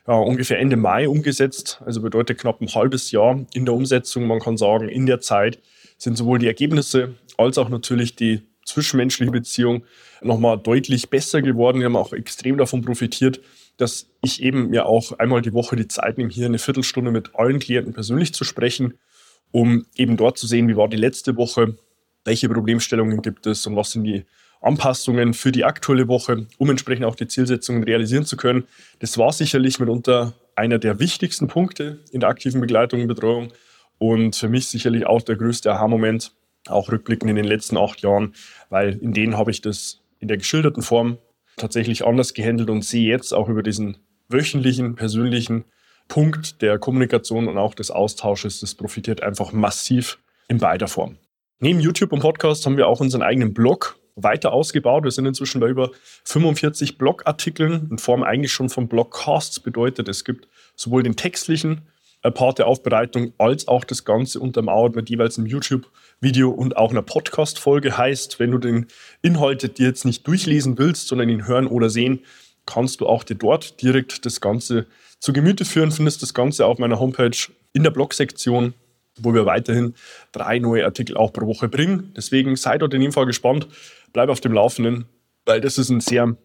ja, 0.06 0.14
ungefähr 0.14 0.58
Ende 0.58 0.76
Mai 0.76 1.08
umgesetzt, 1.08 1.80
also 1.86 2.02
bedeutet 2.02 2.38
knapp 2.38 2.60
ein 2.60 2.74
halbes 2.74 3.12
Jahr 3.12 3.46
in 3.54 3.64
der 3.64 3.74
Umsetzung. 3.74 4.26
Man 4.26 4.40
kann 4.40 4.56
sagen, 4.56 4.88
in 4.88 5.06
der 5.06 5.20
Zeit 5.20 5.58
sind 5.96 6.18
sowohl 6.18 6.38
die 6.38 6.48
Ergebnisse 6.48 7.14
als 7.38 7.58
auch 7.58 7.68
natürlich 7.68 8.16
die 8.16 8.42
zwischenmenschliche 8.64 9.32
Beziehung 9.32 9.84
nochmal 10.22 10.58
deutlich 10.58 11.10
besser 11.10 11.42
geworden. 11.42 11.78
Wir 11.78 11.86
haben 11.86 11.96
auch 11.96 12.12
extrem 12.12 12.58
davon 12.58 12.82
profitiert, 12.82 13.40
dass 13.76 14.10
ich 14.22 14.42
eben 14.42 14.70
mir 14.70 14.86
auch 14.86 15.18
einmal 15.18 15.42
die 15.42 15.52
Woche 15.52 15.76
die 15.76 15.88
Zeit 15.88 16.18
nehme, 16.18 16.30
hier 16.30 16.46
eine 16.46 16.58
Viertelstunde 16.58 17.10
mit 17.10 17.34
allen 17.34 17.58
Klienten 17.58 17.92
persönlich 17.92 18.34
zu 18.34 18.44
sprechen, 18.44 18.94
um 19.50 19.86
eben 19.96 20.16
dort 20.16 20.38
zu 20.38 20.46
sehen, 20.46 20.68
wie 20.68 20.76
war 20.76 20.88
die 20.88 20.96
letzte 20.96 21.36
Woche, 21.36 21.76
welche 22.24 22.48
Problemstellungen 22.48 23.22
gibt 23.22 23.46
es 23.46 23.66
und 23.66 23.76
was 23.76 23.92
sind 23.92 24.04
die 24.04 24.24
Anpassungen 24.60 25.34
für 25.34 25.50
die 25.50 25.64
aktuelle 25.64 26.06
Woche, 26.06 26.46
um 26.58 26.70
entsprechend 26.70 27.04
auch 27.04 27.16
die 27.16 27.26
Zielsetzungen 27.26 27.82
realisieren 27.82 28.24
zu 28.24 28.36
können. 28.36 28.64
Das 29.00 29.18
war 29.18 29.32
sicherlich 29.32 29.80
mitunter 29.80 30.34
einer 30.54 30.78
der 30.78 31.00
wichtigsten 31.00 31.48
Punkte 31.48 31.98
in 32.12 32.20
der 32.20 32.28
aktiven 32.28 32.60
Begleitung 32.60 33.02
und 33.02 33.08
Betreuung 33.08 33.52
und 33.98 34.36
für 34.36 34.48
mich 34.48 34.68
sicherlich 34.68 35.06
auch 35.06 35.22
der 35.22 35.36
größte 35.36 35.72
Aha-Moment, 35.72 36.32
auch 36.68 36.90
rückblickend 36.90 37.30
in 37.30 37.36
den 37.36 37.44
letzten 37.44 37.76
acht 37.76 38.02
Jahren, 38.02 38.34
weil 38.70 38.98
in 38.98 39.12
denen 39.12 39.36
habe 39.36 39.50
ich 39.50 39.60
das 39.60 40.00
in 40.20 40.28
der 40.28 40.36
geschilderten 40.36 40.82
Form 40.82 41.18
tatsächlich 41.56 42.04
anders 42.06 42.34
gehandelt 42.34 42.70
und 42.70 42.84
sehe 42.84 43.08
jetzt 43.08 43.32
auch 43.32 43.48
über 43.48 43.62
diesen 43.62 43.98
wöchentlichen, 44.28 44.94
persönlichen 44.94 45.64
Punkt 46.08 46.62
der 46.62 46.78
Kommunikation 46.78 47.48
und 47.48 47.58
auch 47.58 47.74
des 47.74 47.90
Austausches, 47.90 48.60
das 48.60 48.74
profitiert 48.74 49.22
einfach 49.22 49.52
massiv 49.52 50.18
in 50.48 50.58
beider 50.58 50.88
Form. 50.88 51.16
Neben 51.58 51.80
YouTube 51.80 52.12
und 52.12 52.20
Podcast 52.20 52.66
haben 52.66 52.76
wir 52.76 52.88
auch 52.88 53.00
unseren 53.00 53.22
eigenen 53.22 53.54
Blog 53.54 53.98
weiter 54.14 54.52
ausgebaut. 54.52 55.04
Wir 55.04 55.10
sind 55.10 55.26
inzwischen 55.26 55.60
bei 55.60 55.68
über 55.68 55.90
45 56.24 56.98
Blogartikeln 56.98 57.88
in 57.90 57.98
Form 57.98 58.22
eigentlich 58.22 58.52
schon 58.52 58.68
von 58.68 58.88
Blogcasts. 58.88 59.60
Bedeutet, 59.60 60.08
es 60.08 60.24
gibt 60.24 60.48
sowohl 60.76 61.02
den 61.02 61.16
textlichen 61.16 61.82
Part 62.22 62.58
der 62.58 62.66
Aufbereitung 62.66 63.32
als 63.38 63.68
auch 63.68 63.84
das 63.84 64.04
Ganze 64.04 64.38
untermauert 64.40 64.94
mit 64.94 65.10
jeweils 65.10 65.38
einem 65.38 65.48
YouTube-Video 66.22 66.50
und 66.50 66.76
auch 66.76 66.90
einer 66.90 67.02
Podcast-Folge. 67.02 67.98
Heißt, 67.98 68.38
wenn 68.38 68.52
du 68.52 68.58
den 68.58 68.86
Inhalt 69.22 69.78
dir 69.78 69.86
jetzt 69.86 70.04
nicht 70.04 70.26
durchlesen 70.26 70.78
willst, 70.78 71.08
sondern 71.08 71.28
ihn 71.28 71.46
hören 71.46 71.66
oder 71.66 71.90
sehen, 71.90 72.20
kannst 72.64 73.00
du 73.00 73.06
auch 73.06 73.24
dir 73.24 73.34
dort 73.34 73.82
direkt 73.82 74.24
das 74.24 74.40
Ganze 74.40 74.86
zu 75.18 75.32
Gemüte 75.32 75.64
führen. 75.64 75.90
Findest 75.90 76.22
das 76.22 76.32
Ganze 76.32 76.66
auf 76.66 76.78
meiner 76.78 77.00
Homepage 77.00 77.36
in 77.72 77.82
der 77.82 77.90
Blog-Sektion, 77.90 78.74
wo 79.18 79.34
wir 79.34 79.46
weiterhin 79.46 79.94
drei 80.30 80.58
neue 80.58 80.84
Artikel 80.84 81.16
auch 81.16 81.32
pro 81.32 81.46
Woche 81.46 81.68
bringen. 81.68 82.12
Deswegen 82.16 82.56
sei 82.56 82.78
dort 82.78 82.94
in 82.94 83.00
jedem 83.00 83.12
Fall 83.12 83.26
gespannt, 83.26 83.66
bleib 84.12 84.28
auf 84.28 84.40
dem 84.40 84.52
Laufenden, 84.52 85.06
weil 85.44 85.60
das 85.60 85.76
ist 85.76 85.90
ein 85.90 86.00
sehr 86.00 86.36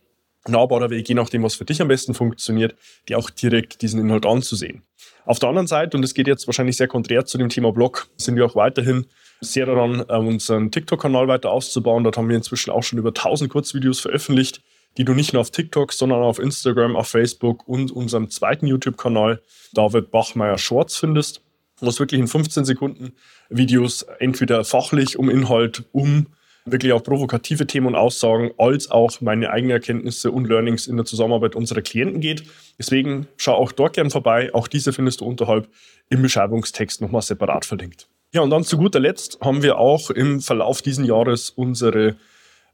nahbarer 0.49 0.89
Weg, 0.89 1.07
je 1.09 1.15
nachdem, 1.15 1.43
was 1.43 1.55
für 1.55 1.65
dich 1.65 1.81
am 1.81 1.87
besten 1.87 2.13
funktioniert, 2.13 2.75
dir 3.07 3.17
auch 3.17 3.29
direkt 3.29 3.81
diesen 3.81 3.99
Inhalt 3.99 4.25
anzusehen. 4.25 4.83
Auf 5.25 5.39
der 5.39 5.49
anderen 5.49 5.67
Seite, 5.67 5.97
und 5.97 6.03
das 6.03 6.13
geht 6.13 6.27
jetzt 6.27 6.47
wahrscheinlich 6.47 6.77
sehr 6.77 6.87
konträr 6.87 7.25
zu 7.25 7.37
dem 7.37 7.49
Thema 7.49 7.71
Blog, 7.71 8.07
sind 8.15 8.35
wir 8.35 8.45
auch 8.45 8.55
weiterhin 8.55 9.07
sehr 9.41 9.65
daran, 9.65 10.05
äh, 10.07 10.15
unseren 10.15 10.71
TikTok-Kanal 10.71 11.27
weiter 11.27 11.51
auszubauen. 11.51 12.03
Dort 12.03 12.17
haben 12.17 12.29
wir 12.29 12.37
inzwischen 12.37 12.71
auch 12.71 12.83
schon 12.83 12.97
über 12.97 13.13
1000 13.13 13.51
Kurzvideos 13.51 13.99
veröffentlicht, 13.99 14.61
die 14.97 15.05
du 15.05 15.13
nicht 15.13 15.33
nur 15.33 15.41
auf 15.41 15.51
TikTok, 15.51 15.93
sondern 15.93 16.23
auf 16.23 16.39
Instagram, 16.39 16.95
auf 16.95 17.09
Facebook 17.09 17.67
und 17.67 17.91
unserem 17.91 18.29
zweiten 18.29 18.67
YouTube-Kanal 18.67 19.41
David 19.73 20.11
Bachmeier 20.11 20.57
Shorts 20.57 20.97
findest, 20.97 21.41
wo 21.79 21.89
es 21.89 21.99
wirklich 21.99 22.19
in 22.19 22.27
15 22.27 22.65
Sekunden 22.65 23.13
Videos 23.49 24.03
entweder 24.19 24.63
fachlich 24.63 25.19
um 25.19 25.29
Inhalt, 25.29 25.83
um 25.91 26.27
wirklich 26.71 26.93
auch 26.93 27.03
provokative 27.03 27.67
Themen 27.67 27.87
und 27.87 27.95
Aussagen, 27.95 28.51
als 28.57 28.91
auch 28.91 29.21
meine 29.21 29.49
eigenen 29.49 29.71
Erkenntnisse 29.71 30.31
und 30.31 30.47
Learnings 30.47 30.87
in 30.87 30.97
der 30.97 31.05
Zusammenarbeit 31.05 31.55
unserer 31.55 31.81
Klienten 31.81 32.21
geht. 32.21 32.43
Deswegen 32.77 33.27
schau 33.37 33.53
auch 33.53 33.71
dort 33.71 33.93
gern 33.93 34.09
vorbei. 34.09 34.53
Auch 34.53 34.67
diese 34.67 34.93
findest 34.93 35.21
du 35.21 35.25
unterhalb 35.25 35.67
im 36.09 36.21
Beschreibungstext 36.21 37.01
nochmal 37.01 37.21
separat 37.21 37.65
verlinkt. 37.65 38.07
Ja, 38.33 38.41
und 38.41 38.49
dann 38.49 38.63
zu 38.63 38.77
guter 38.77 38.99
Letzt 38.99 39.39
haben 39.41 39.63
wir 39.63 39.77
auch 39.77 40.09
im 40.09 40.41
Verlauf 40.41 40.81
diesen 40.81 41.05
Jahres 41.05 41.49
unsere 41.49 42.17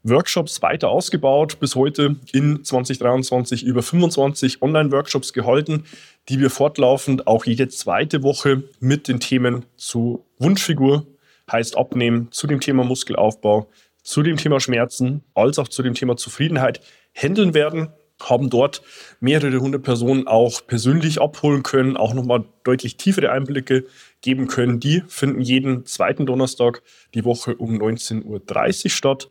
Workshops 0.02 0.60
weiter 0.62 0.90
ausgebaut. 0.90 1.58
Bis 1.60 1.74
heute 1.74 2.16
in 2.32 2.62
2023 2.62 3.64
über 3.64 3.82
25 3.82 4.62
Online-Workshops 4.62 5.32
gehalten, 5.32 5.84
die 6.28 6.38
wir 6.40 6.50
fortlaufend 6.50 7.26
auch 7.26 7.44
jede 7.46 7.68
zweite 7.68 8.22
Woche 8.22 8.64
mit 8.80 9.08
den 9.08 9.20
Themen 9.20 9.64
zu 9.76 10.24
Wunschfigur, 10.38 11.06
heißt 11.50 11.76
Abnehmen, 11.76 12.28
zu 12.30 12.46
dem 12.46 12.60
Thema 12.60 12.84
Muskelaufbau, 12.84 13.68
zu 14.02 14.22
dem 14.22 14.36
Thema 14.36 14.60
Schmerzen 14.60 15.24
als 15.34 15.58
auch 15.58 15.68
zu 15.68 15.82
dem 15.82 15.94
Thema 15.94 16.16
Zufriedenheit 16.16 16.80
handeln 17.14 17.54
werden. 17.54 17.88
haben 18.22 18.48
dort 18.48 18.80
mehrere 19.18 19.58
hundert 19.58 19.82
Personen 19.82 20.28
auch 20.28 20.64
persönlich 20.66 21.20
abholen 21.20 21.64
können, 21.64 21.96
auch 21.96 22.14
nochmal 22.14 22.44
deutlich 22.62 22.96
tiefere 22.96 23.32
Einblicke 23.32 23.86
geben 24.20 24.46
können. 24.46 24.78
Die 24.78 25.02
finden 25.08 25.40
jeden 25.40 25.84
zweiten 25.84 26.24
Donnerstag 26.24 26.82
die 27.12 27.24
Woche 27.24 27.56
um 27.56 27.74
19.30 27.74 28.84
Uhr 28.84 28.90
statt. 28.90 29.30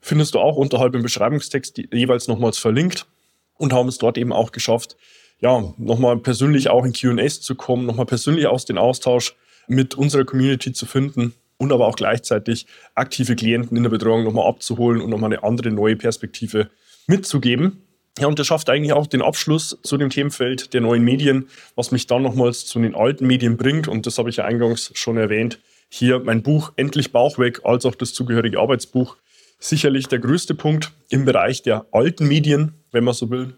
Findest 0.00 0.34
du 0.34 0.40
auch 0.40 0.56
unterhalb 0.56 0.94
im 0.94 1.02
Beschreibungstext 1.02 1.78
jeweils 1.90 2.28
nochmals 2.28 2.58
verlinkt 2.58 3.06
und 3.56 3.72
haben 3.72 3.88
es 3.88 3.96
dort 3.96 4.18
eben 4.18 4.32
auch 4.32 4.52
geschafft, 4.52 4.96
ja, 5.40 5.72
nochmal 5.78 6.18
persönlich 6.18 6.68
auch 6.68 6.84
in 6.84 6.92
QAs 6.92 7.40
zu 7.40 7.54
kommen, 7.54 7.86
nochmal 7.86 8.06
persönlich 8.06 8.46
aus 8.46 8.66
dem 8.66 8.76
Austausch 8.76 9.36
mit 9.68 9.94
unserer 9.94 10.24
Community 10.24 10.72
zu 10.72 10.84
finden 10.84 11.34
und 11.58 11.72
aber 11.72 11.86
auch 11.86 11.96
gleichzeitig 11.96 12.66
aktive 12.94 13.36
Klienten 13.36 13.76
in 13.76 13.82
der 13.82 13.90
Betreuung 13.90 14.24
nochmal 14.24 14.48
abzuholen 14.48 15.00
und 15.00 15.10
nochmal 15.10 15.32
eine 15.32 15.42
andere 15.42 15.70
neue 15.70 15.96
Perspektive 15.96 16.70
mitzugeben. 17.06 17.82
Ja, 18.18 18.26
und 18.26 18.38
das 18.38 18.48
schafft 18.48 18.68
eigentlich 18.68 18.92
auch 18.92 19.06
den 19.06 19.22
Abschluss 19.22 19.78
zu 19.82 19.96
dem 19.96 20.10
Themenfeld 20.10 20.74
der 20.74 20.80
neuen 20.80 21.04
Medien, 21.04 21.48
was 21.76 21.92
mich 21.92 22.06
dann 22.06 22.22
nochmals 22.22 22.66
zu 22.66 22.80
den 22.80 22.94
alten 22.94 23.26
Medien 23.26 23.56
bringt. 23.56 23.86
Und 23.86 24.06
das 24.06 24.18
habe 24.18 24.30
ich 24.30 24.36
ja 24.36 24.44
eingangs 24.44 24.90
schon 24.94 25.16
erwähnt. 25.16 25.60
Hier 25.88 26.18
mein 26.18 26.42
Buch 26.42 26.72
Endlich 26.76 27.12
Bauch 27.12 27.38
weg, 27.38 27.60
als 27.64 27.86
auch 27.86 27.94
das 27.94 28.12
zugehörige 28.12 28.58
Arbeitsbuch. 28.58 29.16
Sicherlich 29.60 30.08
der 30.08 30.18
größte 30.18 30.54
Punkt 30.54 30.92
im 31.10 31.24
Bereich 31.24 31.62
der 31.62 31.86
alten 31.92 32.26
Medien, 32.26 32.74
wenn 32.90 33.04
man 33.04 33.14
so 33.14 33.30
will, 33.30 33.56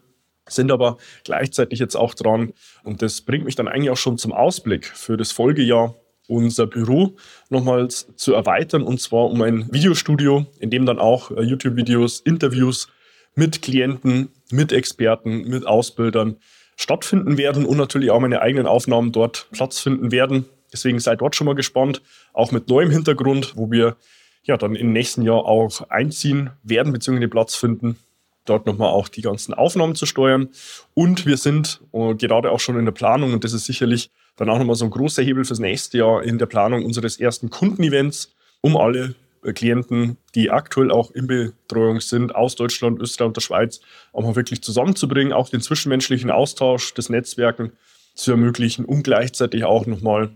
sind 0.49 0.71
aber 0.71 0.99
gleichzeitig 1.25 1.79
jetzt 1.79 1.97
auch 1.97 2.15
dran. 2.15 2.53
Und 2.83 3.03
das 3.03 3.23
bringt 3.23 3.45
mich 3.45 3.57
dann 3.57 3.69
eigentlich 3.69 3.91
auch 3.91 3.97
schon 3.97 4.19
zum 4.19 4.33
Ausblick 4.33 4.87
für 4.87 5.17
das 5.17 5.33
Folgejahr, 5.33 5.95
unser 6.31 6.67
Büro 6.67 7.17
nochmals 7.49 8.09
zu 8.17 8.33
erweitern 8.33 8.83
und 8.83 9.01
zwar 9.01 9.27
um 9.27 9.43
ein 9.43 9.73
Videostudio, 9.73 10.47
in 10.59 10.71
dem 10.71 10.87
dann 10.87 10.99
auch 10.99 11.31
äh, 11.31 11.43
YouTube-Videos, 11.43 12.21
Interviews 12.21 12.89
mit 13.35 13.63
Klienten, 13.63 14.29
mit 14.51 14.73
Experten, 14.73 15.49
mit 15.49 15.67
Ausbildern 15.67 16.37
stattfinden 16.77 17.37
werden 17.37 17.67
und 17.67 17.77
natürlich 17.77 18.11
auch 18.11 18.21
meine 18.21 18.41
eigenen 18.41 18.67
Aufnahmen 18.67 19.13
dort 19.13 19.49
Platz 19.53 19.81
finden 19.81 20.13
werden. 20.13 20.47
Deswegen 20.73 20.99
seid 21.01 21.21
dort 21.21 21.37
schon 21.37 21.47
mal 21.47 21.55
gespannt, 21.55 22.01
auch 22.33 22.53
mit 22.53 22.69
neuem 22.69 22.91
Hintergrund, 22.91 23.55
wo 23.57 23.71
wir 23.71 23.97
ja 24.45 24.57
dann 24.57 24.75
im 24.75 24.93
nächsten 24.93 25.23
Jahr 25.23 25.45
auch 25.45 25.91
einziehen 25.91 26.51
werden 26.63 26.93
bzw. 26.93 27.27
Platz 27.27 27.57
finden 27.57 27.97
dort 28.45 28.67
nochmal 28.67 28.89
auch 28.89 29.09
die 29.09 29.23
ganzen 29.23 29.55
Aufnahmen 29.55 29.95
zu 29.95 30.07
steuern. 30.07 30.49
Und 30.95 31.27
wir 31.27 31.37
sind 31.37 31.81
uh, 31.93 32.15
gerade 32.17 32.51
auch 32.51 32.61
schon 32.61 32.79
in 32.79 32.85
der 32.85 32.93
Planung, 32.93 33.33
und 33.33 33.45
das 33.45 33.53
ist 33.53 33.67
sicherlich 33.67 34.11
dann 34.37 34.49
auch 34.49 34.59
nochmal 34.59 34.77
so 34.77 34.85
ein 34.85 34.91
großer 34.91 35.23
Hebel 35.23 35.45
fürs 35.45 35.59
nächste 35.59 35.99
Jahr 35.99 36.23
in 36.23 36.39
der 36.39 36.47
Planung 36.47 36.85
unseres 36.85 37.19
ersten 37.19 37.51
Kundenevents, 37.51 38.33
um 38.61 38.77
alle 38.77 39.15
äh, 39.43 39.53
Klienten, 39.53 40.17
die 40.35 40.51
aktuell 40.51 40.91
auch 40.91 41.11
in 41.11 41.27
Betreuung 41.27 42.01
sind, 42.01 42.35
aus 42.35 42.55
Deutschland, 42.57 43.01
Österreich 43.01 43.29
und 43.29 43.37
der 43.37 43.43
Schweiz, 43.43 43.81
auch 44.13 44.23
mal 44.23 44.37
wirklich 44.37 44.63
zusammenzubringen, 44.63 45.33
auch 45.33 45.49
den 45.49 45.61
zwischenmenschlichen 45.61 46.31
Austausch, 46.31 46.95
das 46.95 47.09
Netzwerken 47.09 47.73
zu 48.15 48.31
ermöglichen 48.33 48.85
und 48.85 49.03
gleichzeitig 49.03 49.65
auch 49.65 49.87
nochmal 49.87 50.31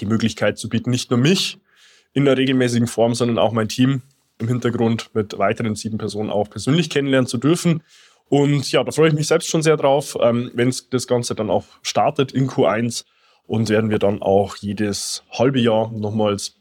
die 0.00 0.06
Möglichkeit 0.06 0.58
zu 0.58 0.68
bieten, 0.68 0.90
nicht 0.90 1.10
nur 1.10 1.18
mich 1.18 1.58
in 2.12 2.24
der 2.24 2.36
regelmäßigen 2.36 2.86
Form, 2.86 3.14
sondern 3.14 3.38
auch 3.38 3.52
mein 3.52 3.68
Team 3.68 4.02
im 4.38 4.48
Hintergrund 4.48 5.10
mit 5.14 5.36
weiteren 5.38 5.74
sieben 5.74 5.98
Personen 5.98 6.30
auch 6.30 6.48
persönlich 6.48 6.90
kennenlernen 6.90 7.26
zu 7.26 7.38
dürfen. 7.38 7.82
Und 8.28 8.70
ja, 8.70 8.84
da 8.84 8.92
freue 8.92 9.08
ich 9.08 9.14
mich 9.14 9.26
selbst 9.26 9.48
schon 9.48 9.62
sehr 9.62 9.76
drauf, 9.76 10.16
ähm, 10.20 10.50
wenn 10.54 10.72
das 10.90 11.06
Ganze 11.06 11.34
dann 11.34 11.50
auch 11.50 11.64
startet 11.82 12.32
in 12.32 12.48
Q1 12.48 13.04
und 13.48 13.68
werden 13.70 13.90
wir 13.90 13.98
dann 13.98 14.22
auch 14.22 14.56
jedes 14.56 15.24
halbe 15.32 15.58
Jahr 15.58 15.90
nochmals 15.90 16.54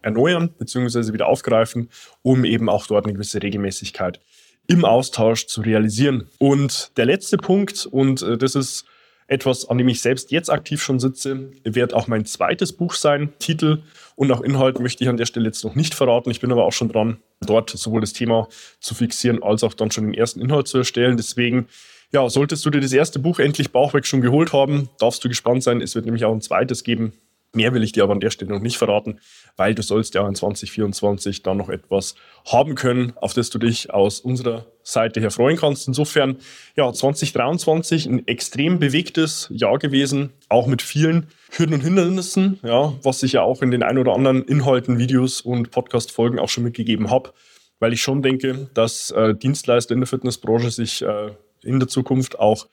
erneuern 0.00 0.54
bzw. 0.56 1.12
wieder 1.12 1.26
aufgreifen, 1.26 1.90
um 2.22 2.44
eben 2.44 2.70
auch 2.70 2.86
dort 2.86 3.04
eine 3.04 3.12
gewisse 3.12 3.42
Regelmäßigkeit 3.42 4.20
im 4.68 4.84
Austausch 4.84 5.46
zu 5.46 5.60
realisieren. 5.60 6.28
Und 6.38 6.96
der 6.96 7.06
letzte 7.06 7.36
Punkt, 7.36 7.86
und 7.86 8.22
äh, 8.22 8.38
das 8.38 8.54
ist 8.54 8.86
etwas, 9.26 9.68
an 9.68 9.78
dem 9.78 9.88
ich 9.88 10.00
selbst 10.00 10.30
jetzt 10.30 10.48
aktiv 10.48 10.80
schon 10.80 11.00
sitze, 11.00 11.50
wird 11.64 11.92
auch 11.92 12.06
mein 12.06 12.24
zweites 12.24 12.72
Buch 12.72 12.94
sein. 12.94 13.32
Titel 13.38 13.82
und 14.14 14.30
auch 14.30 14.40
Inhalt 14.40 14.78
möchte 14.80 15.04
ich 15.04 15.10
an 15.10 15.16
der 15.16 15.26
Stelle 15.26 15.46
jetzt 15.46 15.64
noch 15.64 15.74
nicht 15.74 15.94
verraten. 15.94 16.30
Ich 16.30 16.40
bin 16.40 16.52
aber 16.52 16.64
auch 16.64 16.72
schon 16.72 16.88
dran, 16.88 17.18
dort 17.40 17.70
sowohl 17.70 18.00
das 18.00 18.12
Thema 18.12 18.48
zu 18.80 18.94
fixieren, 18.94 19.42
als 19.42 19.64
auch 19.64 19.74
dann 19.74 19.90
schon 19.90 20.04
den 20.04 20.14
ersten 20.14 20.40
Inhalt 20.40 20.68
zu 20.68 20.78
erstellen. 20.78 21.16
Deswegen, 21.16 21.66
ja, 22.12 22.28
solltest 22.28 22.64
du 22.64 22.70
dir 22.70 22.80
das 22.80 22.92
erste 22.92 23.18
Buch 23.18 23.38
endlich 23.38 23.70
Bauchweg 23.70 24.06
schon 24.06 24.20
geholt 24.20 24.52
haben, 24.52 24.88
darfst 24.98 25.22
du 25.24 25.28
gespannt 25.28 25.62
sein. 25.62 25.82
Es 25.82 25.94
wird 25.94 26.06
nämlich 26.06 26.24
auch 26.24 26.32
ein 26.32 26.40
zweites 26.40 26.84
geben. 26.84 27.12
Mehr 27.54 27.72
will 27.72 27.82
ich 27.82 27.92
dir 27.92 28.02
aber 28.02 28.12
an 28.12 28.20
der 28.20 28.30
Stelle 28.30 28.52
noch 28.52 28.60
nicht 28.60 28.76
verraten, 28.76 29.20
weil 29.56 29.74
du 29.74 29.82
sollst 29.82 30.14
ja 30.14 30.26
in 30.28 30.34
2024 30.34 31.42
dann 31.42 31.56
noch 31.56 31.70
etwas 31.70 32.14
haben 32.46 32.74
können, 32.74 33.14
auf 33.16 33.32
das 33.32 33.48
du 33.48 33.58
dich 33.58 33.92
aus 33.92 34.20
unserer 34.20 34.66
Seite 34.82 35.20
her 35.20 35.30
freuen 35.30 35.56
kannst. 35.56 35.88
Insofern, 35.88 36.36
ja, 36.76 36.92
2023 36.92 38.06
ein 38.06 38.26
extrem 38.28 38.78
bewegtes 38.78 39.48
Jahr 39.50 39.78
gewesen, 39.78 40.30
auch 40.50 40.66
mit 40.66 40.82
vielen 40.82 41.28
Hürden 41.50 41.74
und 41.74 41.80
Hindernissen, 41.80 42.58
ja, 42.62 42.92
was 43.02 43.22
ich 43.22 43.32
ja 43.32 43.42
auch 43.42 43.62
in 43.62 43.70
den 43.70 43.82
ein 43.82 43.96
oder 43.96 44.12
anderen 44.12 44.44
Inhalten, 44.44 44.98
Videos 44.98 45.40
und 45.40 45.70
Podcast-Folgen 45.70 46.38
auch 46.38 46.50
schon 46.50 46.64
mitgegeben 46.64 47.10
habe, 47.10 47.32
weil 47.80 47.94
ich 47.94 48.02
schon 48.02 48.20
denke, 48.20 48.68
dass 48.74 49.10
äh, 49.10 49.34
Dienstleister 49.34 49.94
in 49.94 50.00
der 50.00 50.06
Fitnessbranche 50.06 50.70
sich 50.70 51.00
äh, 51.00 51.30
in 51.62 51.80
der 51.80 51.88
Zukunft 51.88 52.38
auch 52.38 52.66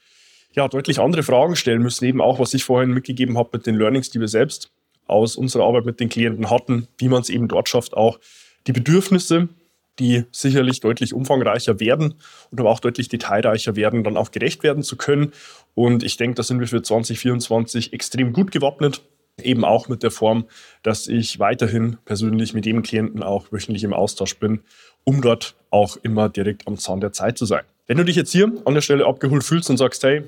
ja, 0.54 0.68
deutlich 0.68 1.00
andere 1.00 1.24
Fragen 1.24 1.56
stellen 1.56 1.82
müssen, 1.82 2.06
eben 2.06 2.22
auch, 2.22 2.40
was 2.40 2.54
ich 2.54 2.64
vorhin 2.64 2.92
mitgegeben 2.92 3.38
habe 3.38 3.50
mit 3.54 3.66
den 3.66 3.76
Learnings, 3.76 4.10
die 4.10 4.20
wir 4.20 4.28
selbst 4.28 4.72
aus 5.08 5.36
unserer 5.36 5.66
Arbeit 5.66 5.86
mit 5.86 6.00
den 6.00 6.10
Klienten 6.10 6.50
hatten, 6.50 6.88
wie 6.98 7.10
man 7.10 7.22
es 7.22 7.30
eben 7.30 7.48
dort 7.48 7.70
schafft, 7.70 7.96
auch 7.96 8.20
die 8.68 8.72
Bedürfnisse, 8.72 9.50
die 10.00 10.24
sicherlich 10.32 10.80
deutlich 10.80 11.14
umfangreicher 11.14 11.80
werden 11.80 12.16
und 12.52 12.60
aber 12.60 12.70
auch 12.72 12.80
deutlich 12.80 13.08
detailreicher 13.08 13.76
werden, 13.76 14.04
dann 14.04 14.18
auch 14.18 14.32
gerecht 14.32 14.64
werden 14.64 14.84
zu 14.84 14.98
können. 14.98 15.32
Und 15.74 16.04
ich 16.04 16.18
denke, 16.18 16.36
da 16.36 16.44
sind 16.44 16.60
wir 16.60 16.68
für 16.68 16.82
2024 16.82 17.94
extrem 17.94 18.34
gut 18.34 18.52
gewappnet, 18.52 19.02
eben 19.42 19.64
auch 19.64 19.88
mit 19.88 20.04
der 20.04 20.12
Form, 20.12 20.46
dass 20.84 21.08
ich 21.08 21.40
weiterhin 21.40 21.98
persönlich 22.06 22.54
mit 22.54 22.66
jedem 22.66 22.82
Klienten 22.82 23.24
auch 23.24 23.52
wöchentlich 23.52 23.84
im 23.84 23.94
Austausch 23.94 24.38
bin, 24.38 24.62
um 25.04 25.22
dort 25.22 25.56
auch 25.70 25.98
immer 25.98 26.30
direkt 26.30 26.68
am 26.68 26.78
Zahn 26.78 27.00
der 27.00 27.12
Zeit 27.12 27.38
zu 27.38 27.46
sein. 27.46 27.64
Wenn 27.88 27.98
du 27.98 28.04
dich 28.04 28.16
jetzt 28.16 28.32
hier 28.32 28.52
an 28.66 28.74
der 28.74 28.82
Stelle 28.82 29.06
abgeholt 29.06 29.44
fühlst 29.44 29.70
und 29.70 29.78
sagst, 29.78 30.04
hey, 30.04 30.24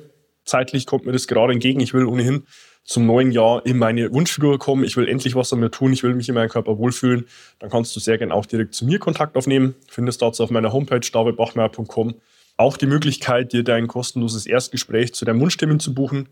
zeitlich 0.45 0.85
kommt 0.85 1.05
mir 1.05 1.11
das 1.11 1.27
gerade 1.27 1.53
entgegen. 1.53 1.79
Ich 1.79 1.93
will 1.93 2.05
ohnehin 2.05 2.43
zum 2.83 3.05
neuen 3.05 3.31
Jahr 3.31 3.65
in 3.65 3.77
meine 3.77 4.13
Wunschfigur 4.13 4.59
kommen. 4.59 4.83
Ich 4.83 4.95
will 4.95 5.07
endlich 5.07 5.35
was 5.35 5.51
an 5.51 5.59
mir 5.59 5.71
tun. 5.71 5.91
Ich 5.91 6.03
will 6.03 6.13
mich 6.13 6.29
in 6.29 6.35
meinem 6.35 6.49
Körper 6.49 6.77
wohlfühlen. 6.77 7.27
Dann 7.59 7.69
kannst 7.69 7.95
du 7.95 7.99
sehr 7.99 8.17
gerne 8.17 8.33
auch 8.33 8.45
direkt 8.45 8.73
zu 8.73 8.85
mir 8.85 8.99
Kontakt 8.99 9.35
aufnehmen. 9.35 9.75
Findest 9.89 10.21
dazu 10.21 10.43
auf 10.43 10.51
meiner 10.51 10.71
Homepage 10.71 10.99
davidbachmeier.com 10.99 12.15
auch 12.57 12.77
die 12.77 12.87
Möglichkeit, 12.87 13.53
dir 13.53 13.63
dein 13.63 13.87
kostenloses 13.87 14.47
Erstgespräch 14.47 15.13
zu 15.13 15.25
deinem 15.25 15.39
Wunschtermin 15.41 15.79
zu 15.79 15.93
buchen, 15.93 16.29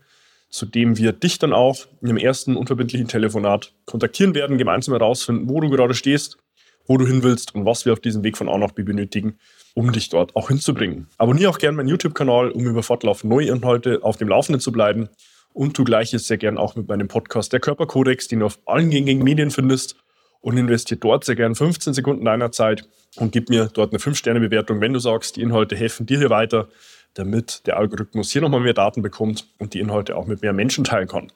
zu 0.48 0.66
dem 0.66 0.98
wir 0.98 1.12
dich 1.12 1.38
dann 1.38 1.52
auch 1.52 1.86
in 2.00 2.08
dem 2.08 2.16
ersten 2.16 2.56
unverbindlichen 2.56 3.06
Telefonat 3.06 3.72
kontaktieren 3.84 4.34
werden, 4.34 4.58
gemeinsam 4.58 4.94
herausfinden, 4.94 5.48
wo 5.48 5.60
du 5.60 5.70
gerade 5.70 5.94
stehst, 5.94 6.36
wo 6.86 6.96
du 6.96 7.06
hin 7.06 7.22
willst 7.22 7.54
und 7.54 7.64
was 7.64 7.84
wir 7.84 7.92
auf 7.92 8.00
diesem 8.00 8.22
Weg 8.22 8.36
von 8.36 8.48
A 8.48 8.58
nach 8.58 8.72
B 8.72 8.82
benötigen, 8.82 9.38
um 9.74 9.92
dich 9.92 10.08
dort 10.08 10.36
auch 10.36 10.48
hinzubringen. 10.48 11.08
Abonniere 11.18 11.50
auch 11.50 11.58
gerne 11.58 11.76
meinen 11.76 11.88
YouTube-Kanal, 11.88 12.50
um 12.50 12.66
über 12.66 12.82
fortlaufend 12.82 13.32
neue 13.32 13.48
Inhalte 13.48 14.00
auf 14.02 14.16
dem 14.16 14.28
Laufenden 14.28 14.60
zu 14.60 14.72
bleiben. 14.72 15.08
Und 15.52 15.78
du 15.78 15.84
gleiches 15.84 16.26
sehr 16.26 16.36
gern 16.36 16.58
auch 16.58 16.76
mit 16.76 16.88
meinem 16.88 17.08
Podcast 17.08 17.52
Der 17.52 17.60
Körperkodex, 17.60 18.28
den 18.28 18.40
du 18.40 18.46
auf 18.46 18.58
allen 18.66 18.90
gängigen 18.90 19.24
Medien 19.24 19.50
findest. 19.50 19.96
Und 20.40 20.58
investiere 20.58 21.00
dort 21.00 21.24
sehr 21.24 21.34
gern 21.34 21.54
15 21.54 21.94
Sekunden 21.94 22.24
deiner 22.24 22.52
Zeit 22.52 22.88
und 23.16 23.32
gib 23.32 23.48
mir 23.48 23.68
dort 23.72 23.92
eine 23.92 23.98
5-Sterne-Bewertung, 23.98 24.80
wenn 24.80 24.92
du 24.92 25.00
sagst, 25.00 25.36
die 25.36 25.42
Inhalte 25.42 25.74
helfen 25.74 26.06
dir 26.06 26.18
hier 26.18 26.30
weiter, 26.30 26.68
damit 27.14 27.66
der 27.66 27.78
Algorithmus 27.78 28.30
hier 28.30 28.42
nochmal 28.42 28.60
mehr 28.60 28.74
Daten 28.74 29.02
bekommt 29.02 29.48
und 29.58 29.74
die 29.74 29.80
Inhalte 29.80 30.16
auch 30.16 30.26
mit 30.26 30.42
mehr 30.42 30.52
Menschen 30.52 30.84
teilen 30.84 31.08
kann. 31.08 31.32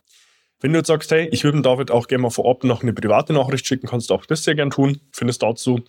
Wenn 0.61 0.73
du 0.73 0.79
jetzt 0.79 0.89
sagst, 0.89 1.11
hey, 1.11 1.29
ich 1.33 1.45
würde 1.45 1.63
David 1.63 1.91
auch 1.91 2.07
gerne 2.07 2.23
mal 2.23 2.31
vorab 2.31 2.65
noch 2.65 2.83
eine 2.83 2.93
private 2.93 3.33
Nachricht 3.33 3.67
schicken, 3.67 3.87
kannst 3.87 4.11
du 4.11 4.15
auch 4.15 4.27
das 4.27 4.45
sehr 4.45 4.55
gern 4.55 4.71
tun. 4.71 5.01
Findest 5.13 5.43
dazu 5.43 5.81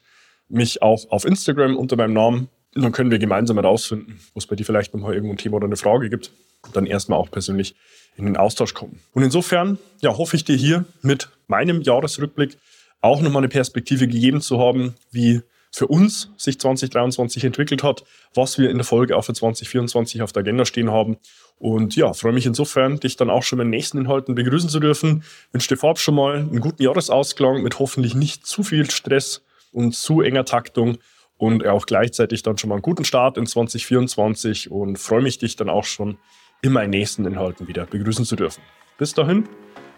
mich 0.47 0.81
auch 0.81 1.09
auf 1.09 1.25
Instagram 1.25 1.75
unter 1.77 1.95
meinem 1.95 2.13
Namen. 2.13 2.49
Und 2.75 2.83
dann 2.83 2.93
können 2.93 3.11
wir 3.11 3.19
gemeinsam 3.19 3.57
herausfinden, 3.57 4.19
wo 4.33 4.37
es 4.37 4.47
bei 4.47 4.55
dir 4.55 4.63
vielleicht 4.63 4.93
nochmal 4.93 5.13
irgendwo 5.13 5.33
ein 5.33 5.37
Thema 5.37 5.57
oder 5.57 5.65
eine 5.65 5.75
Frage 5.75 6.09
gibt. 6.09 6.31
Und 6.63 6.75
dann 6.75 6.85
erstmal 6.85 7.19
auch 7.19 7.29
persönlich 7.29 7.75
in 8.15 8.25
den 8.25 8.37
Austausch 8.37 8.73
kommen. 8.73 8.99
Und 9.13 9.23
insofern, 9.23 9.77
ja, 10.01 10.17
hoffe 10.17 10.35
ich 10.35 10.45
dir 10.45 10.55
hier 10.55 10.85
mit 11.01 11.29
meinem 11.47 11.81
Jahresrückblick 11.81 12.57
auch 13.01 13.21
nochmal 13.21 13.41
eine 13.41 13.49
Perspektive 13.49 14.07
gegeben 14.07 14.41
zu 14.41 14.59
haben, 14.59 14.95
wie 15.11 15.41
für 15.71 15.87
uns 15.87 16.29
sich 16.37 16.59
2023 16.59 17.45
entwickelt 17.45 17.81
hat, 17.81 18.03
was 18.33 18.57
wir 18.57 18.69
in 18.69 18.77
der 18.77 18.85
Folge 18.85 19.15
auch 19.15 19.23
für 19.23 19.33
2024 19.33 20.21
auf 20.21 20.33
der 20.33 20.41
Agenda 20.41 20.65
stehen 20.65 20.91
haben. 20.91 21.17
Und 21.57 21.95
ja, 21.95 22.13
freue 22.13 22.33
mich 22.33 22.45
insofern, 22.45 22.99
dich 22.99 23.15
dann 23.15 23.29
auch 23.29 23.43
schon 23.43 23.57
bei 23.57 23.63
den 23.63 23.69
nächsten 23.69 23.97
Inhalten 23.99 24.35
begrüßen 24.35 24.69
zu 24.69 24.79
dürfen. 24.79 25.23
Wünsche 25.51 25.69
dir 25.69 25.77
vorab 25.77 25.99
schon 25.99 26.15
mal 26.15 26.37
einen 26.37 26.59
guten 26.59 26.83
Jahresausklang 26.83 27.61
mit 27.61 27.79
hoffentlich 27.79 28.15
nicht 28.15 28.45
zu 28.45 28.63
viel 28.63 28.89
Stress 28.89 29.43
und 29.71 29.95
zu 29.95 30.21
enger 30.21 30.45
Taktung 30.45 30.97
und 31.37 31.65
auch 31.65 31.85
gleichzeitig 31.85 32.43
dann 32.43 32.57
schon 32.57 32.69
mal 32.69 32.75
einen 32.75 32.83
guten 32.83 33.05
Start 33.05 33.37
in 33.37 33.45
2024 33.45 34.69
und 34.69 34.97
freue 34.97 35.21
mich, 35.21 35.39
dich 35.39 35.55
dann 35.55 35.69
auch 35.69 35.85
schon 35.85 36.17
in 36.61 36.73
meinen 36.73 36.91
nächsten 36.91 37.25
Inhalten 37.25 37.67
wieder 37.67 37.85
begrüßen 37.85 38.25
zu 38.25 38.35
dürfen. 38.35 38.61
Bis 38.97 39.13
dahin, 39.13 39.47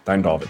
dein 0.05 0.23
David. 0.23 0.49